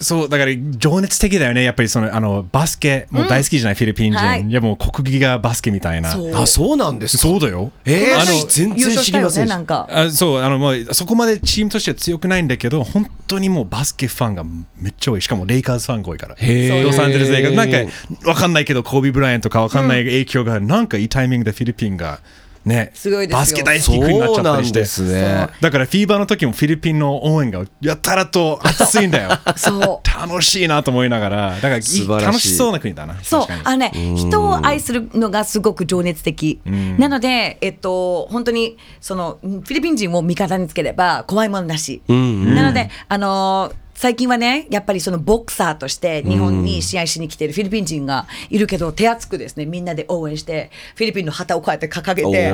[0.00, 1.64] そうだから情熱的だよね。
[1.64, 4.44] やっぱりそのあのバスケもう大好きじゃない、フィリピン人、はい。
[4.44, 6.10] い、やもう国技がバスケみたいな。
[6.10, 6.34] そう。
[6.34, 7.22] あそうなんですか？
[7.22, 7.70] そうだよ。
[7.84, 15.22] えーあの全然知りませんあそうあのもうそこまでチームとしては強くないんだけど本当にもうバスケファンがめっちゃ多い。
[15.22, 16.34] しかもレイカーズファンが多いから。
[16.34, 22.20] ロサンゼルスレイカーズなんかわかんないけどコービー・ブライアンとかわかんない影響が、なんかいいタイミングでフィリピンが
[22.66, 22.90] ね。
[22.92, 23.38] すごいですよ。
[23.38, 24.80] バスケ大好き国になっちゃったりして。
[24.80, 25.48] ですね。
[25.60, 29.30] だからフィーバーの時もフィリピンの応援がやたらと熱いんだよ。
[29.56, 30.08] そう。
[30.08, 31.50] 楽しいなと思いながら。
[31.54, 32.26] だからいい素晴らしい。
[32.26, 33.16] 楽しそうな国だな。
[33.22, 33.46] そう。
[33.64, 36.60] あのね人を愛するのがすごく情熱的。
[36.98, 42.14] なのでえっと本当にそのフィリピン人を味方につければ怖いものなし、な
[42.62, 52.50] のであのー最近はねやっぱりそのボクサーとして日本に試合しに来てるフィリピン人がいるけど手厚くですねみんなで応援してフィリピンの旗をこうやって掲げて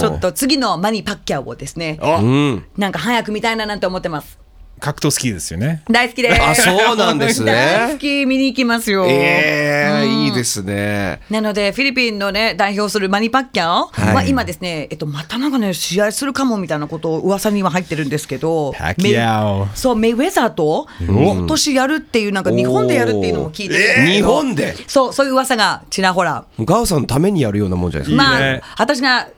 [0.00, 2.64] ちょっと次のマニー・パッキャオをですねうん。
[2.76, 4.45] なんか早く見たいななんて思ってます
[4.78, 5.82] 格闘好きですよね。
[5.90, 6.42] 大好きです。
[6.42, 7.52] あそうなんですね。
[7.52, 9.06] 大好き見に行きますよ。
[9.06, 11.20] ええいいですね。
[11.30, 14.14] なのでフィリピンのね代表するマニパッキャオはい。
[14.14, 24.74] は今ですね、えっと、またなんかね試合するかもみたいなことを噂には入ってるんですけどパッキャオそうメイウェザーと今年やるっていうなんか日本でやるっていうのも聞いてるんですけど日本で？
[24.86, 26.44] そうそういう噂がちらほら。
[26.60, 28.24] ガウさんのためにやるようなもんじゃないですか。
[28.24, 28.60] まあね。
[28.76, 29.28] 私が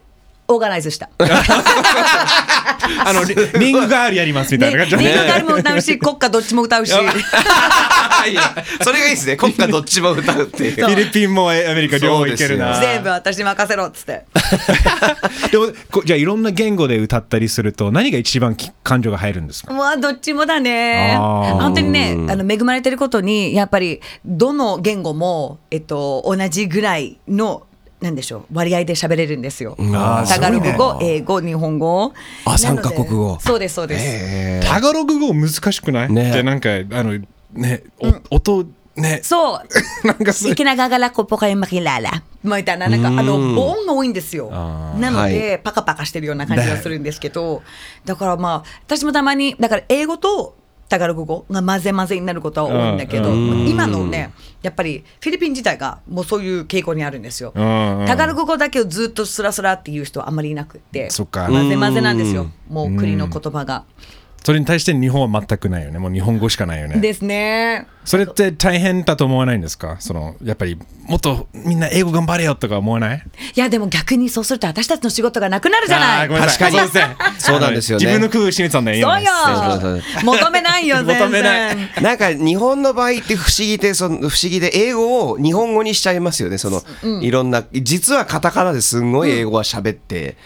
[0.50, 1.10] オーガナイズした。
[3.04, 6.90] あのリリングガールやりますみたいなねリン感じグガールも歌うし、 国歌どっちも歌うし。
[6.90, 8.42] いや
[8.82, 9.36] それがいいですね。
[9.36, 10.72] 国家どっちも歌うっていう。
[10.86, 12.80] フィリピンもアメリカ両方いけるな。
[12.80, 14.24] 全部私に任せろっつって。
[15.52, 19.72] でもこじゃあいろんな言語で歌ったりすると何が一番き感情が入るんですか？
[19.74, 21.16] もうどっちもだね。
[21.18, 27.64] 本当にね、あの恵まれてることに、やっぱりどの言語も、えっと、同じぐらいの、
[28.00, 29.76] なんでしょう、割合で喋れるんですよ。
[29.78, 32.12] あータガログ語、英語、日本語。
[32.44, 34.04] あ三カ国語そうです、そうです。
[34.06, 36.30] えタガログ語難しくない、ね。
[36.32, 37.18] じなんかあの
[37.52, 37.82] ね、
[38.30, 38.66] お音
[38.98, 39.20] ね。
[39.22, 39.60] そう。
[40.06, 42.22] なんかすいけながらこぽかいまきらら。
[42.42, 43.02] みたいな、なん。
[43.02, 44.50] か、あの、母音が多いんですよ。
[44.52, 47.62] あなので、はパカパカしてるような感じがするんですけど、
[48.04, 50.54] だからまあ、私もたまに、だから英語と
[50.88, 53.68] タガログ語が混ぜ混ぜになることは多いんだけど、うん。
[53.68, 54.32] 今のね、
[54.62, 57.52] やっぱりフィリピン自体がもうそういう傾向にあるんですよ。
[57.54, 62.50] タガログ語だけをずっとスラスラっていう人はあんまりいなくって、そ混ぜ混ぜなんですよ。
[62.68, 63.84] もう国の言葉が。
[64.44, 65.98] それに対して日本は全くないよね。
[65.98, 67.00] もう日本語しかないよね。
[67.00, 67.86] ですね。
[68.08, 69.96] それって大変だと思わないんですか？
[70.00, 73.22] そのやっぱりもっとみんな英語頑張れよとか思わない？
[73.54, 76.28] いやでも逆にそうすると私たちの仕事がなくなるじゃない。
[76.28, 76.76] 確かに。
[76.78, 78.06] そうですね そうなんですよね。
[78.06, 79.08] 自分の工夫してみてたんだよ。
[79.08, 81.18] そうよ求めないよ全然。
[81.18, 81.76] 求めない。
[82.02, 86.58] なんか日本の場合って不思議でその不思議で英語を日本語にしちゃいますよね。
[86.58, 86.82] その、
[87.20, 90.36] いろんな実はカタカナですんごい英語は喋って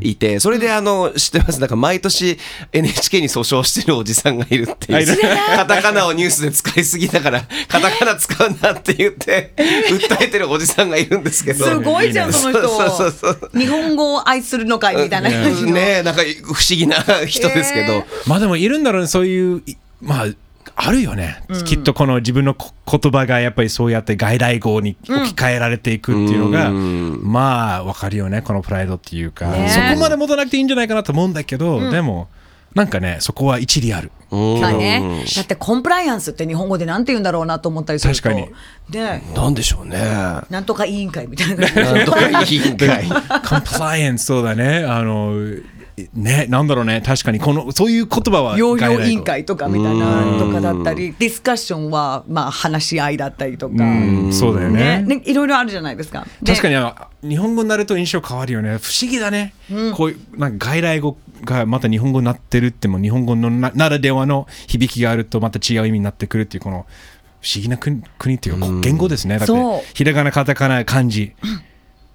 [0.00, 1.60] いて、それであの知ってます？
[1.60, 2.38] なんか毎年
[2.72, 4.98] NHK に訴訟してるおじさんがいるっていう。
[4.98, 5.16] あいる。
[5.56, 9.52] カタカナをニュースで使いすぎだからカタカナ使うなって言って
[9.90, 11.64] 訴えてるおじさんがいるんですけど。
[11.64, 12.68] すごいじゃん、その人。
[12.68, 15.72] そうそうそう日本語を愛するのかいみたいな感じの。
[15.72, 16.96] ねえなんか不思議な
[17.26, 18.04] 人ですけど、え。
[18.26, 20.26] まあでもいるんだろうねそういういまあ
[20.76, 32.28] あるよね、きっとこの自分のこ言葉がやっぱりそうやって外来語に置き換えられていくっていうのが、まあわかるよねこのプライドっていうか、ねそこまで持たなくていいんじゃないかなと思うんだけど、でも
[32.74, 34.12] なんかねそこは一理ある。
[34.30, 34.60] うん。
[34.60, 38.22] まあね、だってコンプライアンスって日本語でなんて言うんだろうなと思ったりすると。
[38.22, 38.48] 確かに。
[38.90, 39.22] ね。
[39.34, 39.98] なんでしょうね。
[40.50, 41.68] なんとか委員会みたいな。
[41.68, 43.08] 感じなんとか委員会。
[43.48, 44.84] コンプライアンスそうだね。
[44.84, 45.34] あの
[46.14, 47.02] ねなんだろうね。
[47.04, 55.02] 確かにこのそういう言葉は養養委員会とかみたいなとかだったりディスカッションはまあ話し合いだったりとか、うんそうだよね。
[55.02, 55.16] ね。
[55.16, 56.26] ねいろいろあるじゃないですか。
[56.42, 58.78] で確かにあの日本語になると印象変わるよね。
[58.78, 59.54] 不思議だね、
[59.96, 66.86] こういうなんか外来語がまた日本語になってるっても日本語のなならではの響きがあるとまた違う意味になってくるっていうこの
[67.40, 69.38] 不思議な国国っていうか言語ですね。
[69.38, 71.34] だってひらがなカタカナ漢字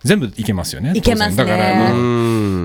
[0.03, 1.37] 全部いけますよねいけますね。
[1.37, 1.99] だからうもう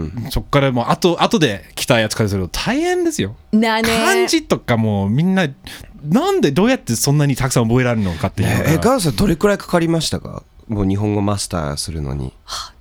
[0.03, 3.37] んそこからもう後後で来たやつからすると大変ですよ。
[3.53, 3.89] なね。
[3.89, 5.49] 漢字とかもうみんな
[6.03, 10.43] なんでどうやってそんなにたくさん覚えられるのかっていうえガウさんどれくらいかかりましたか？
[10.69, 12.33] もう日本語マスターするのに。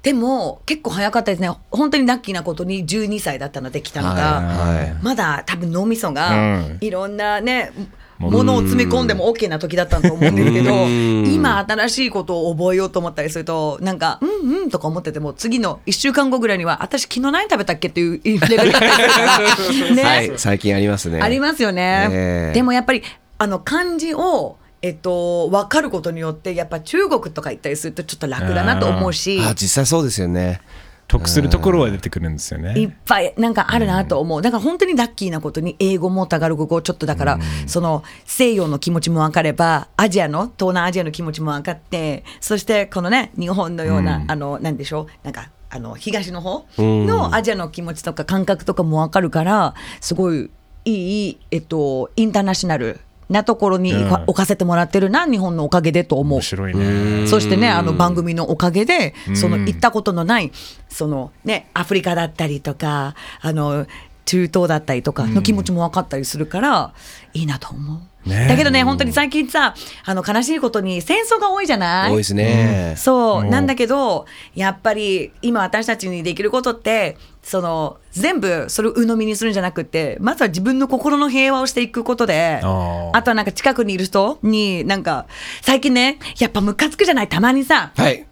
[0.03, 1.49] でも結構早かったですね。
[1.71, 4.95] 本当にラッキーなことに12歳だったので来たのが、はい。
[5.01, 6.77] まだ多分脳みそがうん。
[6.81, 7.71] いろんなね
[8.19, 11.33] 物を詰め込んでも OK な時だったと思うんですけどうん。
[11.33, 20.33] 今新しいことを覚えようと思ったりするとなんかうんうんとか思ってても次の1週間後ぐらいには私昨日何食べたっけっていう レベルだったりするからね、はい。
[20.37, 21.21] 最近ありますね。
[21.21, 22.09] ありますよね。
[22.11, 22.53] ええ。
[22.53, 23.03] でもやっぱり
[23.37, 29.41] あの漢字をえっと、分かることによってやっぱ中国とか行ったりするとちょっと楽だなと思うし。
[29.41, 30.61] あ実際そうですよね
[31.09, 32.95] 得するところは出てくるんですよいっね。
[33.05, 50.51] ぱいなんかあるなと思う、だから本当にラッキーなことに英語もタガログ語ちょっとだから、その西洋の気持ちも分かればアジアの東南アジアの気持ちも分かってそしてこのね日本のような、あのなんでしょうなんかあの東の方のアジアの気持ちとか感覚とかも分かるからすごい
[50.85, 52.99] いい、えっと、インターナショナル
[53.29, 56.41] なところにうん置かせてもらってるな日本のおかげでと思う面。
[56.41, 57.27] 白いね。
[57.27, 60.51] そしてね、あの番組のおかげで、その行ったことのない、
[60.89, 63.85] そのね、アフリカだったりとか、あの、
[64.25, 66.93] 中東だったりとかの気持ちも分かったりするから、
[67.33, 67.99] いいなと思う。
[68.29, 68.47] ね。
[68.47, 69.75] だけどね、本当に最近さ、
[70.05, 72.11] あの、悲しいことに戦争が多いじゃない？
[72.11, 72.93] 多いですね。
[72.97, 73.43] そう、う。
[73.45, 74.25] んなんだけど、
[74.55, 85.25] やっぱり今私たちにできることって、その、全部それを鵜呑みにするんじゃなくて、まずは自分の心の平和をしていくことで、あとはなんか近くにいる人に、なんか、
[85.61, 87.27] 最近ね、やっぱムカつくじゃない？
[87.29, 88.25] たまにさ、はい。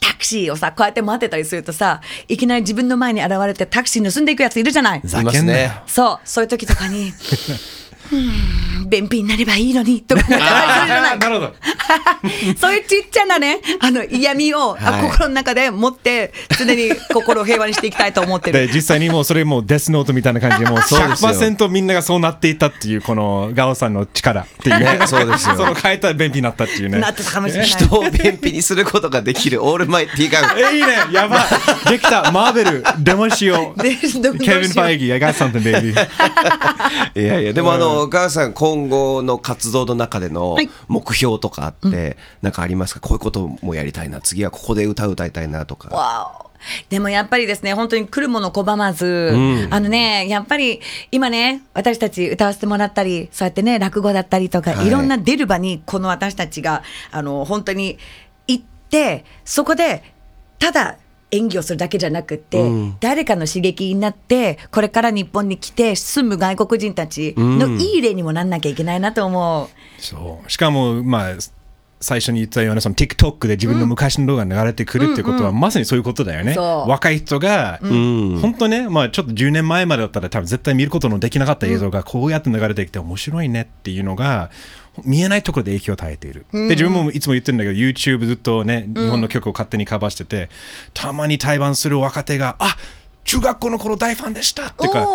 [0.00, 4.98] タクシーをさ、こうやって待ってたりするとさ、いきなり自分の前に現れてタクシー盗んでいくやついるじゃない？
[4.98, 5.70] いますね。
[5.86, 8.32] そう、そういう時とかに、うーん、
[8.92, 10.20] 便秘になればいいのに、とか。
[10.20, 11.18] 思ってたりするじゃない。
[11.18, 11.54] なるほど。
[12.60, 15.10] そういうちっちゃなね、あの嫌味を、あはい。
[15.10, 18.70] 心の中で持って、常に心を平和にしていきたいと思ってでる。
[18.72, 21.30] 実際にもうそれもうデスノートみたいな感じでもうそうですよ。
[21.30, 24.98] 100%みんながそうなっていったっていうこのガオさんの力っていうね。
[24.98, 25.56] ねそうですよ。
[25.56, 26.98] その変えたら便秘になったっていうね。
[26.98, 27.66] なってたかもしれない。
[27.66, 30.88] 人を便秘にすることができるオールマイティーが えいいね。
[31.12, 31.40] やば
[31.86, 31.90] い。
[31.90, 32.30] できた。
[32.30, 32.84] マーベル。
[32.98, 33.80] 出ましよう。
[33.82, 34.38] でどうしよう。
[34.38, 35.92] ケビン・ファイギー I got something baby
[37.14, 40.70] いやいやでもあのガーさん今後の活動の中でのはい。
[40.88, 43.00] 目標とかあってなんかありますか？
[43.00, 46.48] こういうこともやりたいな次はここで歌歌いたいなとか。
[46.88, 49.32] でもやっぱりですね、本当に来るもの拒まず、
[49.70, 50.80] あのね、やっぱり
[51.10, 54.86] 今ね、私たち歌わせてもらったり、そうやってね、落語だったりとか、はい。
[54.86, 57.98] い、ろんな出る場に、この私たちが、あの、本当に
[58.46, 60.04] 行って、そこで、
[60.60, 60.98] ただ、
[61.32, 62.62] 演技をするだけじゃなくって、
[63.00, 69.68] 誰かの刺激になって、これから日本に来て住む外国人たちのいい例にもなんなきゃいけないなと思う。
[70.00, 70.50] そう。
[70.50, 71.32] しかもまあ
[72.02, 76.56] 最初に言ったようなその TikTok で自分の昔の動画が流れてくるってことは、まさにそういうことだよね。
[76.56, 84.50] 若い人が、本当ね、まあ、ちょっと10年前までだったら多分絶対見ることのできなかった映像がこうやって流れてきて面白いねっていうのが
[85.04, 90.50] 見えないところで影響を与えている、で自分もいつも言ってるんだけど YouTube ずっとね日本の曲を勝手にカバーしてて、
[90.94, 92.76] たまに対バンする若手があ
[93.24, 95.06] 中学校の頃大ファンでしたっていうか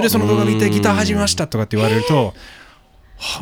[0.00, 2.65] でその動画見てギター始めましたとかって言われると、はあ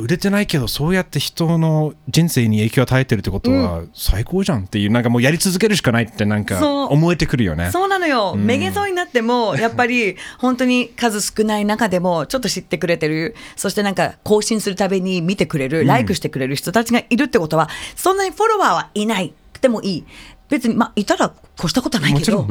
[0.01, 7.71] 売れてないけどそうやって人の人生に影響を与えてるってことは最高じゃんっていうなんかもうやり続けるしかないってなんか思えてくるよね。
[7.73, 19.33] そうなのよ、めげそうになっても、 やっぱり本当に数少ない中でも、ちょっと知ってくれてる、そしてなんか更新するたびに見てくれる、ライクしてくれる人たちがいるってことは、そんなにフォロワーはいない。
[19.55, 20.05] くてもいい。
[20.51, 22.47] 別に、まあ、いたら越したことはないけど。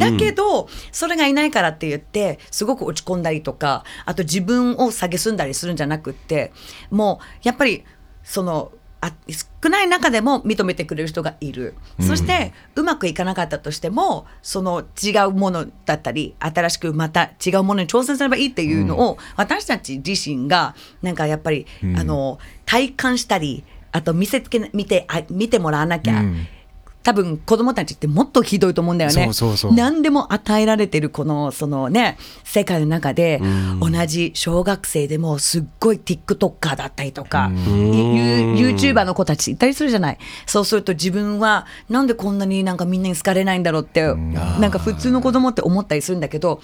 [0.00, 0.51] だけど、
[0.90, 6.52] それがいないからって言って、すごく落ち込んだりとか、あと自分を蔑んだりするんじゃなくって、
[6.90, 7.84] もう、やっぱり、
[8.22, 8.72] その、
[9.04, 21.66] あ少ない中でも認めてくれる人がいる、そしてうまくいかなかったとしてもその違うものだったり新しくまた違うものに挑戦すればいいっていうのを、私たち自身がなんかやっぱり、
[21.96, 26.46] あの体感したりあと見せつけ見てあ見てもらわなきゃ、うん
[27.02, 29.24] 多分子供たちってもっとひどいと思うんだよね。
[29.24, 33.40] そうそうそう何でも与えられてるこのそのね世界の中で
[33.80, 40.18] 同じ小学生でもすっごい TikToker だったりとか、ユ YouTuber の子たちいたりするじゃない。
[40.46, 46.60] そうすると自分はなんでこんなになんかみんなに好かれないんだろうって、なんか普通の子供って思ったりするんだけど、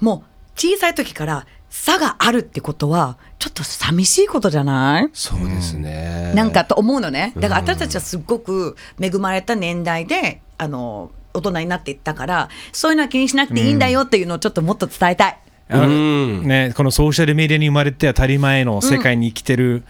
[0.00, 5.10] もう小さい時から差があるってことはちょっと寂しいことじゃない？
[5.12, 6.32] そうですね。
[6.34, 7.32] なんかと思うのね。
[7.36, 15.38] だから私たちはすっごく恵まれた年代で、あの、大人になっていったから、そういうのは気にしなくていいんだよっていうのをちょっともっと伝えたい。
[15.68, 19.84] あのね、このソーシャルメディアに生まれて当たり前の世界に生きてる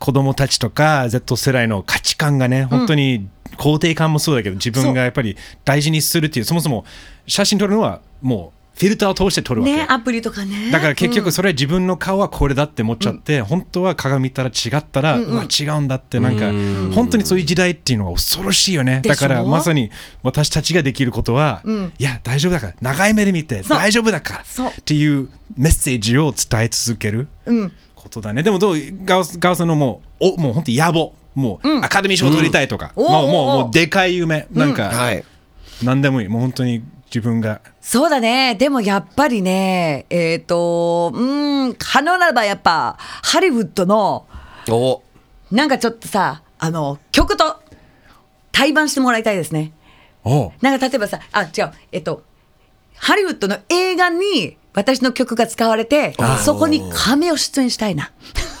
[0.00, 6.84] 子供たちとか、Z 世代の価値観がね本当に肯定感もそうだけど自分がやっぱり大事にするっていうそもそも
[7.28, 10.70] 写真撮るのはもうフィルターを通して撮るわけ、ね、アプリとかね。
[10.72, 16.46] だから結局それは自分の顔はこれだって思っちゃって、本当は鏡見たら違ったら、うわ違うんだってなんか
[16.94, 19.00] 本当にそういう時代っていうのが恐ろしいよね。
[19.04, 19.90] だからまさに
[20.22, 21.62] 私たちができることは、
[21.98, 24.68] いや大丈夫だから長い目で見て大丈夫だからそう。
[24.70, 27.28] っていうメッセージを伝え続ける、
[27.94, 28.42] ことだね。
[28.42, 33.28] でもどうガオスガオさんのもうおもう本当に野望もう、アカデミー賞取りたいとか、もうもう
[33.64, 34.46] もうでかい夢。
[34.52, 35.24] なんか、はい。
[35.82, 36.28] 何でもいい。
[36.28, 36.82] もう本当に
[37.14, 38.56] 自分がそうだね。
[38.56, 44.26] でもやっぱりね、えっ、と、うーん、可能ならばやっぱ、ハリウッドの、
[44.68, 45.02] お
[45.52, 47.60] なんかちょっとさ、あの、曲と
[48.50, 49.72] 対バンしてもらいたいですね。
[50.24, 52.24] おうなんか例えばさ、あ、違う、えっと、
[52.96, 58.10] ハリウッドの映画に私の曲が使われて、そこにカメを出演したいな。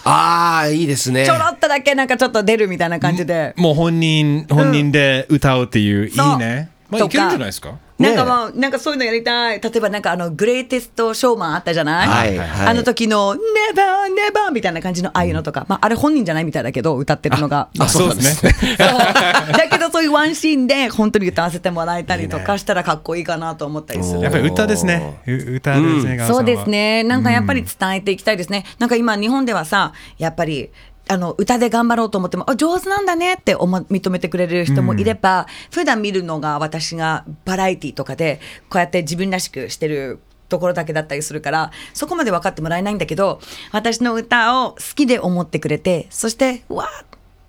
[0.04, 3.54] ああいいですねちょろっとだけなんかちょっと出るみたいな感じで。
[3.56, 6.70] もう本人本人で歌うっていう、いいね。
[6.90, 7.78] まあいけるんじゃないですか？
[7.98, 9.60] なんかまあ、なんかそういうのやりたい。
[9.60, 13.40] 例えばなんかあの、グレイテストショーマンあったじゃない、はいはいあの時の、ネ
[13.74, 17.68] バーネバーみたいな感じのああいうのとか、まああれ本人じゃないみたいだけど、歌ってるのが。
[17.78, 18.52] あそうですね。
[18.52, 18.98] そう
[19.56, 24.22] だけどそういうワンシーンで本当に歌わせてもらえたりとかしたらかっこいいかなと思ったりする。
[24.22, 25.20] やっぱり歌ですね。
[25.26, 26.16] う歌ですね。
[26.16, 26.68] ガオさんはそうです。
[26.68, 27.04] ね。
[27.04, 28.64] なんかやっぱり伝えていきたいですね。
[28.80, 30.70] なんか今日本ではさ、やっぱり。
[31.08, 38.40] あの歌で頑張ろうと思ってもあ上手なんだねって思認めてくれる人もいれば、普段見るのが私がバラエティとかで
[38.70, 43.40] こうやって自分らしくしてるところだけだったりするからそこまで分かってもらえないんだけど
[43.72, 47.04] 私の歌を好きで思ってくれてそしてうわー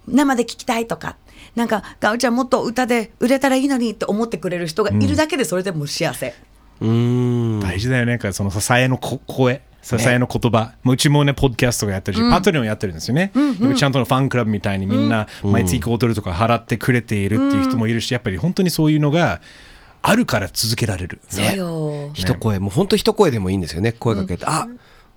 [0.08, 1.18] 生で聴きたいとか
[1.56, 6.34] なんかガウちゃんもっと歌で売れたらいいのにって思ってくれる人がいるだけでそれでもう幸せ。
[6.82, 8.20] うーん大事だよね。
[8.34, 9.62] その支えのこ声。
[9.86, 13.32] 支えの言葉、もううちもね、ポッドキャストがやってるし、パトリオンやってるんですよね。
[13.36, 19.42] でもちゃんとのファンクラブみたいにみんな毎月5ドルとか払ってくれているっていう人もいるし、やっぱり本当にそういうのが
[20.02, 21.22] あるから続けられる。
[21.30, 22.10] そうよ。
[22.16, 23.92] 一声もう本当一声でもいいんですよね。
[23.92, 24.68] 声かけて、あ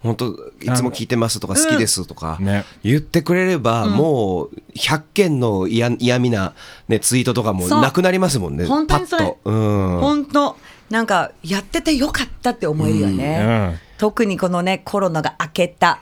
[0.02, 6.52] 本当いつも聞いてますとか好きですとかね言ってくれれば、もう100件の嫌嫌味な、
[6.88, 8.66] ね、ツイートとかもなくなりますもんね。
[8.66, 9.24] 本当にそれ。
[9.24, 9.40] パッと。
[9.44, 10.00] うん。
[10.00, 10.56] 本当。
[10.90, 16.01] なんかやっててよかったって思えるよね、うんうん特にこのねコロナが明けた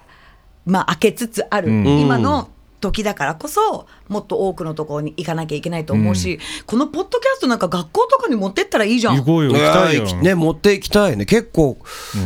[0.64, 1.86] まあ明けつつある、ん。
[2.00, 2.50] 今の
[2.80, 9.16] 時だからこそもっと多くのところに行かなきゃいけないと思うし、このポッドキャストなんか学校とかに持ってったらいいじゃん。
[9.16, 10.06] 行こうよ、い行きたやいよ。
[10.06, 11.24] ーね、持っていきたいね。
[11.24, 11.78] 結構、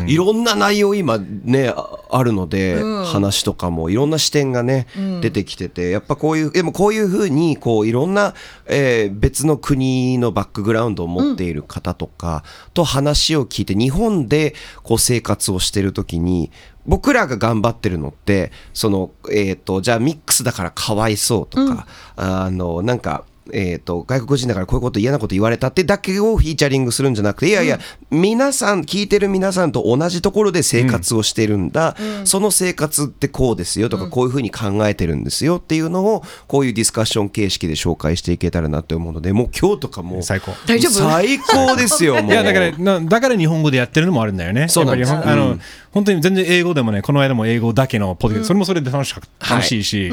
[0.07, 4.87] いろんな内容今ねああるので、話とかもいろんな視点がね、
[5.21, 8.35] 出てきててやっぱこういうでもこういうふうにこういろんな、
[8.67, 12.43] えー別の国のバックグラウンドを持っている方とか
[12.75, 16.51] と話を聞いて日本でこう生活をしてる時に
[16.87, 27.79] 僕らが頑張ってるのってそのえっ、とじゃあミックスだからかわいそうとか、あのなんかえー、と外国人だからこういうこと嫌なこと言われたってだけをフィーチャリングするんじゃなくていやいや、
[28.11, 40.53] 皆さん聞いてる皆さんと同じところで生活をしてるんだ、その生活ってこうですよとか、こういうふうに考えてるんですよっていうのをこういうディスカッション形式で紹介していけたらなって思うのでもう今日とかもう最高。
[40.67, 42.33] 大丈夫最高ですよもう。
[42.33, 44.69] いやだからなだから日本語でやってるのもあるんだよね。
[44.69, 45.13] そうなんです。
[45.13, 45.59] やっぱりほんあの、
[45.93, 50.13] 本当に全然英語でもね、この間も英語だけのポッドキャスト、それもそれで楽しか楽しいし、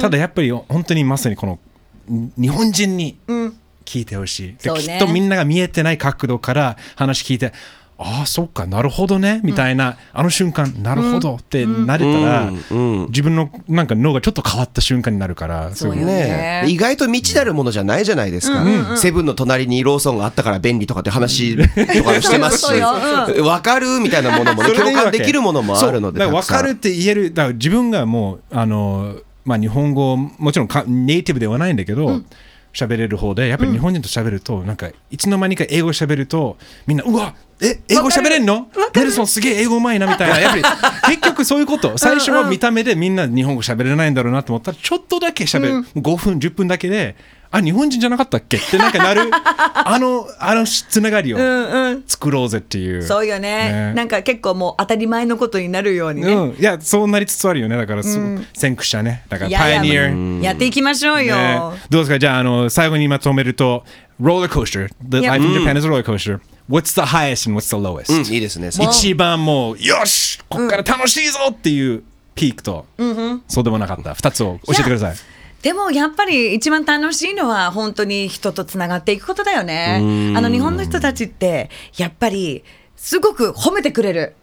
[0.00, 1.58] ただやっぱり本当にまさにこのん
[2.08, 3.18] 日本人に
[3.84, 4.80] 聞いてほしい、うね。
[4.80, 7.52] きっとみんなが見えてない角度から話聞いて、
[8.00, 12.52] ああ、そっか、なるほどね、みたいな、あの瞬間、なるほどってなれたら、
[13.08, 16.62] 自分のなんか脳がちょっと変わった瞬間になるから、そうよね。
[16.62, 16.64] ね。
[16.68, 18.64] 意外と未知なるものじゃないじゃないですか、
[18.96, 21.64] セブンの隣にローソンがあったから便利とかって話と
[22.04, 29.16] かもしてますし 分かるみたいなものもね共感できるものもあるので分かるって言えるだから自分がもうあの、
[29.48, 32.20] まあ、日本語もちろんかネイティブではないんだけど
[32.74, 38.68] 喋、れる方でやっぱり日本人と喋ると、なんかいつの間にか英語喋るとみんなうわえ英語喋れんの？
[38.94, 40.38] ネルソンすげえ英語うまいなみたいな。
[40.38, 40.62] やっぱり
[41.16, 41.96] 結局そういうこと。
[41.96, 47.16] 最初は見た目でみんな日本語喋れないんだろうなと思ったらちょっとだけ喋る、5分10分だけで
[47.50, 48.58] あ日本人じゃなかったっけ？
[48.58, 49.22] ってなんかなる。
[49.32, 51.38] あのあのつながりを
[52.06, 53.92] 作ろうぜっていう、そうよね。
[53.94, 57.76] なんか結構もう当たり前のことになるようにね、うん、いやそうなりつつあるよね。
[57.76, 58.18] だからす、
[58.54, 59.22] 先駆者ね。
[59.28, 62.18] だからパイニア、ね、やっていきましょうよ、どうですか？
[62.18, 63.84] じゃああの最後にまとめると
[64.20, 65.28] roller coaster the Yeah.
[65.30, 68.68] life in Japan is a roller coaster what's the highest and what's the lowest、うんいいですね。
[68.68, 70.38] 一番もうよし！
[70.50, 71.38] こっから楽しいぞ！
[71.50, 72.02] っていう
[72.34, 72.86] ピークと、
[73.48, 74.12] そうでもなかった。
[74.12, 75.16] 2つを教えてください
[75.62, 80.00] でもやっぱり一番楽しいのは本当に人とつながっていくことだよね。
[80.36, 82.62] あの日本の人たちってやっぱり
[83.00, 84.34] すごく褒めてくれる。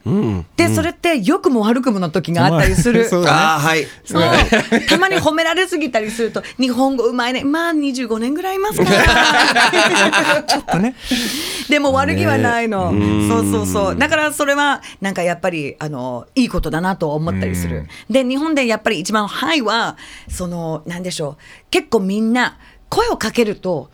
[0.55, 3.03] で、それって良くも悪くもの時があったりする。
[3.09, 3.37] そうだね。
[3.37, 3.85] ああはい。
[4.05, 4.23] そう。
[4.87, 7.43] たまに褒められすぎたりすると日本語うまいね。
[7.43, 10.43] まあ25年ぐらいいますから。
[10.47, 10.95] ちょっとね。
[11.69, 12.93] でも悪気はないの、
[13.27, 13.95] そうそうそう。
[13.97, 19.97] だからそれはなんかやっぱりあのいいことだなと思ったりする、で日本でやっぱり一番ハイは
[20.29, 21.43] そのなんでしょう。
[21.71, 23.89] 結構みんな声をかけると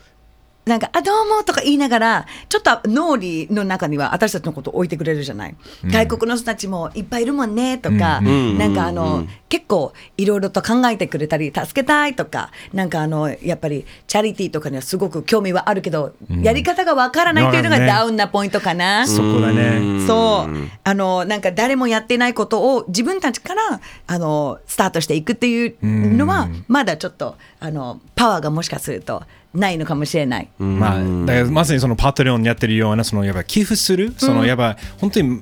[0.72, 5.56] なんか、あ、どうもとか言いながら、ちょっと脳裏の中には私たちのことを置いてくれるじゃない？
[5.84, 19.06] 外国の人たちもいっぱいいるもんねとか、んなんかあの、うん結構いろいろと考えてくれたり、助けたいとか、なんかあの、やっぱりチャリティーとかにはすごく興味はあるけど、やり方がわからないというのがダウンなポイントかな。
[19.06, 20.08] そこだね。
[20.08, 20.56] そう。
[20.86, 29.24] あの、なんか誰もやってないことを自分たちから、あの、スタートしていくっていうのは、まだちょっと、あの、パワーがもしかすると
[29.54, 30.50] ないのかもしれない。
[30.58, 35.42] まあ、だからまさにそのパトレオンにやってるような、そのやっぱ寄付する、そのやっぱ本当に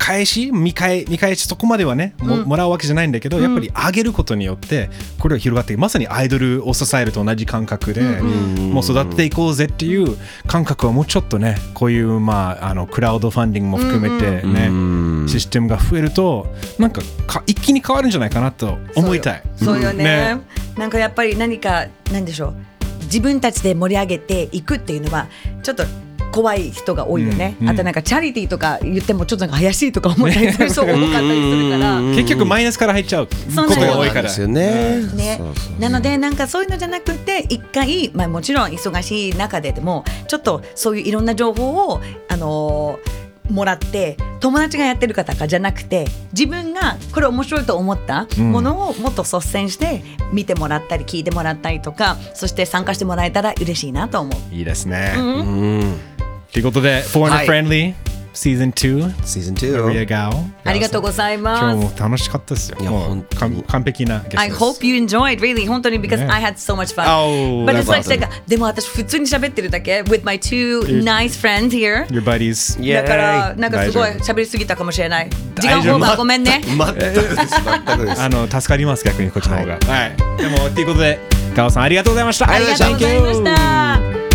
[0.00, 4.88] 返し見返見返しそこまではねも,、もらうわけじゃないんだけど、やっぱりあげることによって
[5.18, 16.46] これを広がってまさにアイドルを支えると同じ感覚で、もう育てていこうぜっていう感覚はもうちょっとねこういうまああのクラウドファンディングも含めてね、システムが増えると
[16.78, 19.42] なんかか一気に変わるんじゃないかなと思いたい。
[19.56, 19.92] そうよ。
[19.92, 20.04] ね。
[20.04, 20.40] ね。
[20.78, 22.69] なんかやっぱり何かなんでしょう
[23.10, 25.28] 自分たちで盛り上げていくっていうのは
[25.62, 25.84] ちょっと
[26.32, 32.00] 怖い人が多いよね、うんうんあとなんかチャリティーとか言ってもちょっとなんか怪しいとか思ったりする人多かったりするから。
[32.00, 34.28] 結局マイナスから入っちゃうそうことが多いから。
[34.28, 35.14] そうなんですよね。
[35.14, 54.54] ねそうそう、なのでなんかそういうのじゃなくて一回、まあ、もちろん忙しい中ででもちょっとそういういろんな情報を、あのーもらって友達がやってる方かじゃなくて自分がこれ面白いと思ったものをもっと率先して見てもらったり聞いてもらったりとかそして参加してもらえたら嬉しいなと思う。
[54.54, 55.14] いいですね。
[55.16, 56.00] うん。
[56.52, 57.94] ということで、Foreigner はい Friendly
[58.32, 60.08] Season 2、シーズンマリア2。
[60.08, 60.44] ガオ。
[60.64, 61.78] ありがとうござい今ます。
[61.88, 62.78] 日も楽しかったですよ。
[62.80, 64.40] いやもう完完璧なゲストです。
[64.40, 67.04] I hope you enjoyed really 本当に because ね I had so much fun.
[67.06, 72.06] Oh, But it's like, かでも私普通に喋ってるだけ with my two nice friends here.
[72.06, 72.80] Your buddies.
[72.94, 75.30] だからなんかすごい喋りすぎたかもしれない。
[75.56, 76.60] 時間大丈夫オーバーごめんね。
[76.64, 78.22] 全くです。
[78.22, 79.72] あの助かります逆にこっちの方が。
[79.72, 80.16] はい。
[80.40, 81.18] でもということで、
[81.56, 82.48] ガオさんありがとうございました。
[82.48, 84.29] ありがとうございました。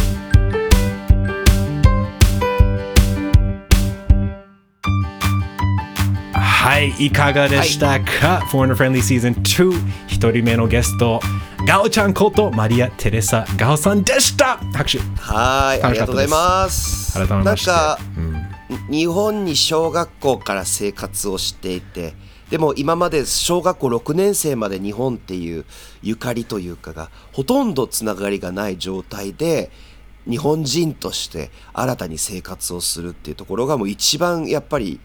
[6.66, 9.72] はい、いかがでしたか、Foreigner Friendly Season 2
[10.08, 11.20] 一人目のゲスト
[11.68, 14.58] ガオちゃんことマリア・テレサ・ガオさんでした。
[14.74, 14.98] 拍手。
[14.98, 17.14] はい、ありがとうございます。
[17.14, 17.70] 改めまして。
[17.70, 18.00] なんか、
[18.90, 22.16] 日本に小学校から生活をしていて、
[22.50, 25.66] でも今まで小学校6年生まで日本っていう
[26.02, 29.70] ゆかりというかがほとんどつながりがない状態で
[30.28, 35.00] 日本人として新たに生活をするっていうところがもう一番やっぱり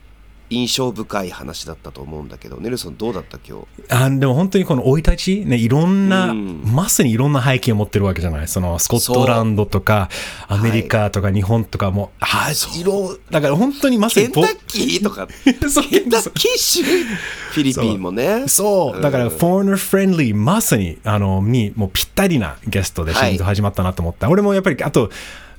[0.51, 3.95] 印象深い話だったと思うんだけどネルソンどうだった今日？
[3.95, 6.63] あでも本当にこの生い立ち、ね、いろんな、うん。
[6.65, 8.49] まさにいろんな背景を持ってるわけじゃない？
[8.49, 10.09] そのスコットランドとか
[10.49, 15.29] アメリカとか日本とかも、あいろだから本当にまさにケンタッキーとか。
[15.71, 15.85] そう。
[15.89, 16.83] ケンタッキー州。
[16.83, 18.45] フィリピンもね。
[18.47, 19.31] そう、だから、うん。
[19.31, 24.29] foreigner friendly、まさに、あの、に、もうぴったりなゲストでシリーズ始まったなと思った。
[24.29, 25.11] 俺もやっぱり、あと、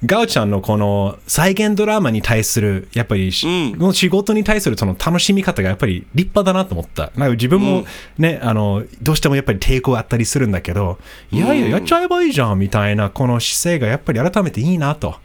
[0.03, 7.11] ガオちゃんのこの再現ドラマに対する、やっぱりし、うん仕事に対するその楽しみ方がやっぱり立派だなと思った。
[7.15, 7.85] なんか自分も
[8.17, 10.97] ね、あの、どうしてもやっぱり抵抗あったりするんだけど、
[11.31, 15.15] いやいや、やっちゃえばいいじゃん、みたいな、この姿勢がやっぱり改めていいなと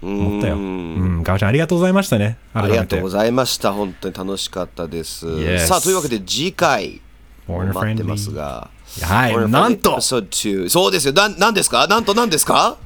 [0.00, 0.54] 思ったよ。
[0.54, 2.38] ううんん、ガオちゃんありがとうございましたね。
[2.54, 3.72] ありがとうごいざいました。
[3.72, 5.26] 本当に楽しかったです。
[5.26, 7.00] Yes さあ、というわけで次回、
[7.48, 8.70] 待ってますが。
[9.02, 11.12] はい、なんと Friendly Episode 2そうですよ。
[11.14, 11.86] ななんですか？
[11.86, 12.76] なんとなんですか？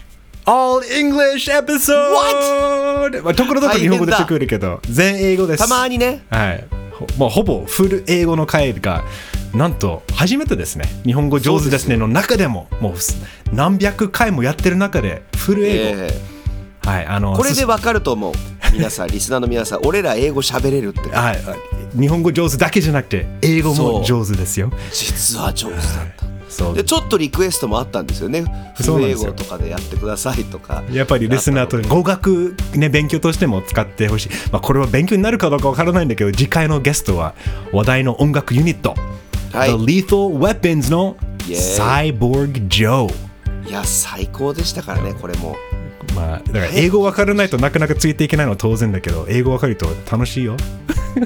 [0.46, 3.22] All English episode!
[3.22, 5.60] まあところどころ日本語出てくるけど、全英語です。
[5.62, 6.22] たまにね。
[6.28, 6.64] はい。
[6.92, 9.04] ほもうほぼフル英語の回が、
[9.54, 10.84] なんと初めてですね。
[11.04, 12.94] 日本語上手ですねの中でも、もう
[13.54, 16.02] 何百回もやってる中で、フル英語。
[16.02, 16.34] え
[16.84, 17.06] はい。
[17.06, 18.34] あの、ーこれでわかると思う。
[18.74, 21.08] 皆さん、 リスナーの皆さん、俺ら英語喋れるって。
[21.08, 21.40] はい。
[21.98, 24.70] 日本語上手だけじゃなくて、英語も上手ですよ。
[24.92, 25.84] 実は上手だっ
[26.18, 26.33] た。
[26.74, 28.44] で、ちょっとリクエストもあったんですよね。
[28.76, 30.82] フル英語とかでやってくださいとか。
[30.90, 37.34] やっぱりリスナーと語学、ね、勉強としても使ってほしい、まあ、これは勉強になるかどうかわからないんだけど次回のゲストは
[37.72, 38.94] 話題の音楽ユニット、
[39.52, 39.70] はい。
[39.70, 41.16] The Lethal Weapons の
[41.54, 45.56] サイボーグ・ジョー、いや、最高でしたからね、これも。
[46.14, 50.56] まあ、だから英語わからないとなかなかついていけないのは当然だけど英語わかると楽しいよ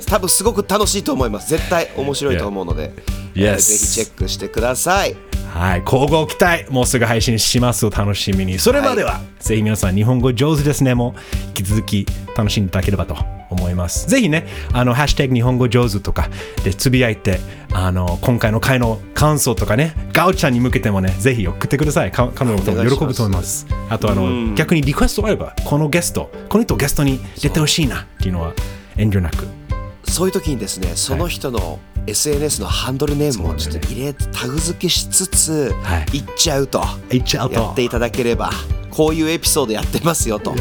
[0.06, 1.48] 多分すごく楽しいと思います。
[1.50, 2.92] 絶対面白いと思うので、
[3.34, 3.52] Yeah.
[3.52, 5.16] えー.ぜひチェックしてください。
[5.52, 11.14] はい、交互期待もうすぐ配信しますお楽しみにそれまでは、ぜひ皆さん日本語上手ですねも
[11.48, 14.08] 引き続き楽しんでいただければと思います。
[14.08, 16.28] ぜひねあのハッシュタグ日本語上手とか
[16.64, 17.40] でつぶやいて
[17.72, 22.12] あの今回の回の感想とかねガオちゃんに向けてもねぜひ送ってください。
[22.12, 23.66] か彼女も喜ぶと思います。
[23.88, 28.52] あとあの逆にリクエストあればこのゲストこの人ゲストに出てほしいなっていうのは
[28.96, 29.46] 遠慮なく。
[30.04, 36.06] そういう時にですね、その人の SNS のハンドルネームをちょっと入れ、タグ付けしつつ、はい。
[36.12, 37.54] 言っちゃうと、言っちゃうと。
[37.54, 38.50] やっていただければ、
[38.90, 40.54] こういうエピソードやってますよと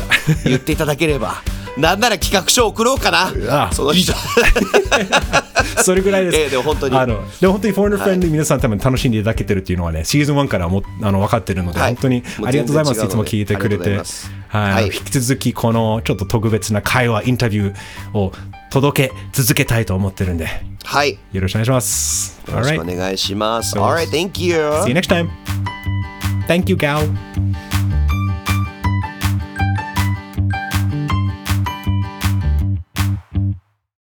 [0.43, 1.41] 言っていただければ
[1.77, 3.65] なんなら企画書送ろうかな。
[3.65, 4.13] あその人。
[5.83, 6.37] それぐらいです。
[6.37, 6.97] ええでも本当に。
[6.97, 11.93] あのでも本当にフォーナーフレンド皆さん多分楽しんでいただけてるっていうのはね、シーズン1からもあの分かってるので、はい。
[11.93, 13.05] 本当にありがとうございます。
[13.05, 14.01] いつも聞いてくれて。
[14.49, 14.85] はい、はい。
[14.85, 18.31] 引き続きこのちょっと特別な会話、インタビューを
[18.71, 20.47] 届け続けたいと思ってるんで、
[20.83, 21.17] はい。
[21.31, 22.41] よろしくお願いします。
[22.49, 23.75] よろしくお.願いします。
[23.77, 25.29] Alright thank you See you next time.
[26.47, 27.66] Thank you, Gal.